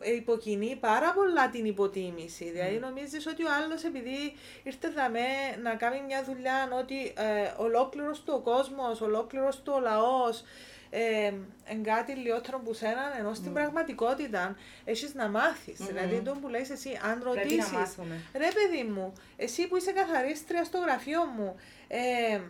[0.00, 2.50] ε, υποκινεί πάρα πολλά την υποτίμηση.
[2.50, 5.26] Δηλαδή νομίζεις ότι ο άλλος επειδή ήρθε δαμέ
[5.62, 10.42] να κάνει μια δουλειά ότι ε, ολόκληρος του ο κόσμος, ολόκληρος του ο λαός
[10.90, 11.32] ε,
[11.64, 15.78] εν κάτι λιότερο που σέναν, ενώ στην πραγματικότητα έχεις να μάθεις.
[15.86, 18.20] Δηλαδή το που λες εσύ, αν Πρέπει να ρωτήσεις, μάθουμε.
[18.32, 21.56] ρε παιδί μου, εσύ που είσαι καθαρίστρια στο γραφείο μου,
[21.88, 22.40] ε,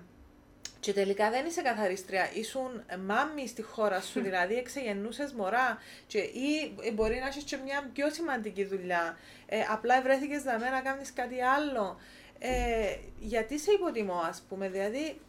[0.81, 6.75] και τελικά δεν είσαι καθαρίστρια, ήσουν μάμι στη χώρα σου, δηλαδή εξεγεννούσες μωρά και, ή
[6.95, 11.43] μπορεί να έχεις και μια πιο σημαντική δουλειά, ε, απλά βρέθηκες δαμέ να κάνεις κάτι
[11.43, 12.01] άλλο.
[12.39, 15.21] Ε, γιατί σε υποτιμώ ας πούμε, δηλαδή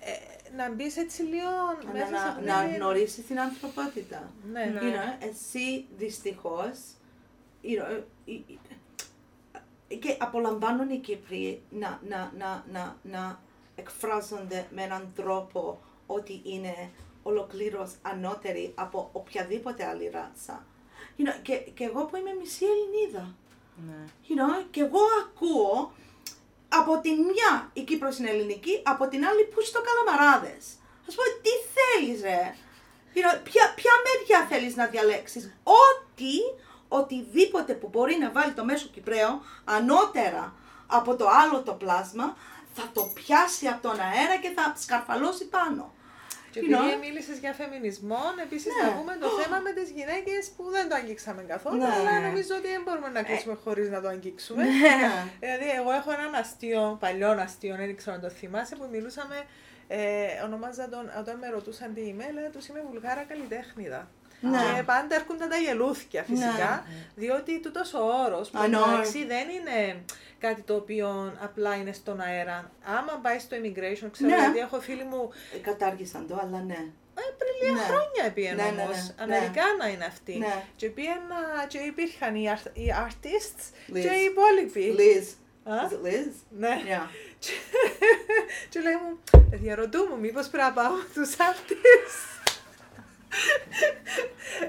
[0.00, 0.10] ε,
[0.56, 1.50] να μπεις έτσι λίγο
[1.86, 4.32] Να, μέσα σε να, αυτή να την- γνωρίσει την ανθρωπότητα.
[4.52, 4.80] Ναι, Ναι.
[4.82, 6.78] You know, εσύ δυστυχώς.
[7.62, 8.32] You know, ε,
[9.88, 13.40] ε, και απολαμβάνουν οι Κύπροι να, να, να, να, να
[13.74, 16.90] εκφράζονται με έναν τρόπο ότι είναι
[17.22, 20.66] ολοκλήρως ανώτεροι από οποιαδήποτε άλλη ράτσα.
[21.18, 23.34] You know, και, και εγώ που είμαι μισή Ελληνίδα.
[23.86, 24.04] Ναι.
[24.28, 25.92] You know, και εγώ ακούω
[26.68, 30.64] από τη μια η Κύπρος είναι ελληνική, από την άλλη που στο καλαμαράδες.
[31.08, 32.54] Ας πω, τι θέλεις ρε;
[33.14, 36.34] You know, ποια, ποια μεριά θέλεις να διαλέξεις; Ό,τι,
[36.88, 40.54] οτιδήποτε που μπορεί να βάλει το μέσο Κυπραίο ανώτερα
[40.86, 42.36] από το άλλο το πλάσμα,
[42.72, 45.94] θα το πιάσει από τον αέρα και θα σκαρφαλώσει πάνω.
[46.50, 48.88] Και You επειδή know; μίλησες για φεμινισμό, επίσης Ναι.
[48.88, 51.92] να πούμε το θέμα με τις γυναίκες που δεν το αγγίξαμε καθόλου, Ναι.
[51.98, 54.62] αλλά νομίζω ότι δεν μπορούμε να κλείσουμε χωρίς να το αγγίξουμε.
[54.64, 55.26] Ναι.
[55.40, 59.36] Δηλαδή, εγώ έχω έναν αστείο, παλιό αστείο, δεν ξέρω αν το θυμάσαι, που μιλούσαμε,
[59.88, 59.98] ε,
[60.44, 64.08] ονομάζα τον, όταν με ρωτούσαν τι είμαι, έλεγα τους είμαι βουλγάρα καλλιτέχνηδα.
[64.40, 64.58] Ναι.
[64.76, 68.66] Και πάντα έρχονταν τα γελούθια φυσικά, διότι τούτος ο όρος που I know.
[68.92, 70.04] εντάξει δεν είναι
[70.46, 72.70] κάτι το οποίο απλά είναι στον αέρα.
[72.84, 74.36] Άμα πάει στο immigration, ξέρω Ναι.
[74.36, 76.80] γιατί έχω φίλοι μου Ε, Κατάργησαν το, αλλά ναι.
[77.14, 77.80] ε, πριν λίγα Ναι.
[77.86, 78.96] χρόνια πήγαινε Ναι, ναι, όμως.
[78.96, 79.36] ναι, ναι.
[79.36, 80.36] Αμερικάνα είναι αυτοί.
[80.38, 80.64] Ναι.
[80.76, 81.38] Και πήγαινα
[81.68, 83.62] και υπήρχαν οι, αρ- οι artists
[83.94, 84.00] Liz.
[84.00, 84.94] και οι υπόλοιποι.
[84.98, 85.26] Liz.
[85.72, 86.32] Α; Is it Liz?
[86.58, 86.80] Ναι.
[86.86, 87.08] Yeah.
[87.38, 87.50] Και,
[88.68, 89.18] και λέει μου,
[89.50, 92.20] διαρωτούμε μήπως πρέπει να πάω τους artists.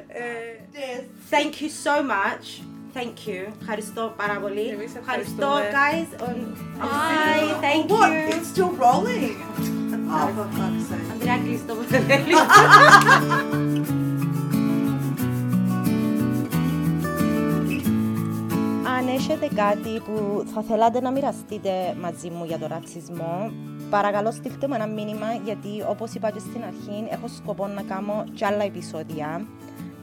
[0.07, 2.63] ε, Thank you so much.
[2.95, 3.41] Thank you.
[3.61, 4.67] Ευχαριστώ πάρα πολύ.
[4.67, 5.79] Εμείς Ευχαριστώ, ευχαριστούμε.
[5.79, 6.09] guys.
[6.27, 6.47] On-
[6.81, 7.61] Bye.
[7.67, 8.09] Thank What?
[8.11, 8.35] you.
[8.35, 9.35] It's still rolling.
[10.15, 11.11] oh, for fuck's sake.
[11.11, 12.37] Ανδρέα, κλείσει το που θέλεις.
[18.97, 21.71] Αν έχετε κάτι που θα θέλατε να μοιραστείτε
[22.01, 23.51] μαζί μου για τον ρατσισμό,
[23.89, 28.23] παρακαλώ στείλτε μου ένα μήνυμα γιατί όπως είπα και στην αρχή έχω σκοπό να κάνω
[28.35, 29.45] και άλλα επεισόδια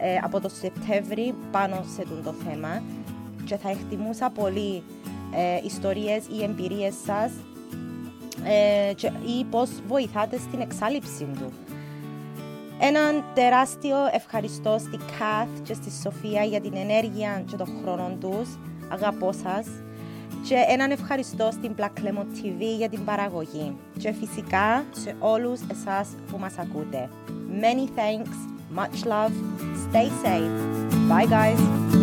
[0.01, 2.81] ε, από το Σεπτέμβρη πάνω σε τούτο το θέμα
[3.45, 4.83] και θα εκτιμούσα πολύ
[5.35, 7.31] ε, ιστορίες ή εμπειρίες σας
[8.43, 11.51] ε, και- ή πώς βοηθάτε στην εξάλληψη του.
[12.79, 18.49] Έναν τεράστιο ευχαριστώ στη Καθ και στη Σοφία για την ενέργεια και τον χρόνο τους.
[18.91, 19.65] Αγαπώ σας.
[20.47, 23.75] Και έναν ευχαριστώ στην Black Lemon TV για την παραγωγή.
[23.97, 27.09] Και φυσικά σε όλους εσάς που μας ακούτε.
[27.61, 29.33] Many thanks, much love,
[29.89, 30.51] stay safe.
[31.09, 32.00] Bye guys.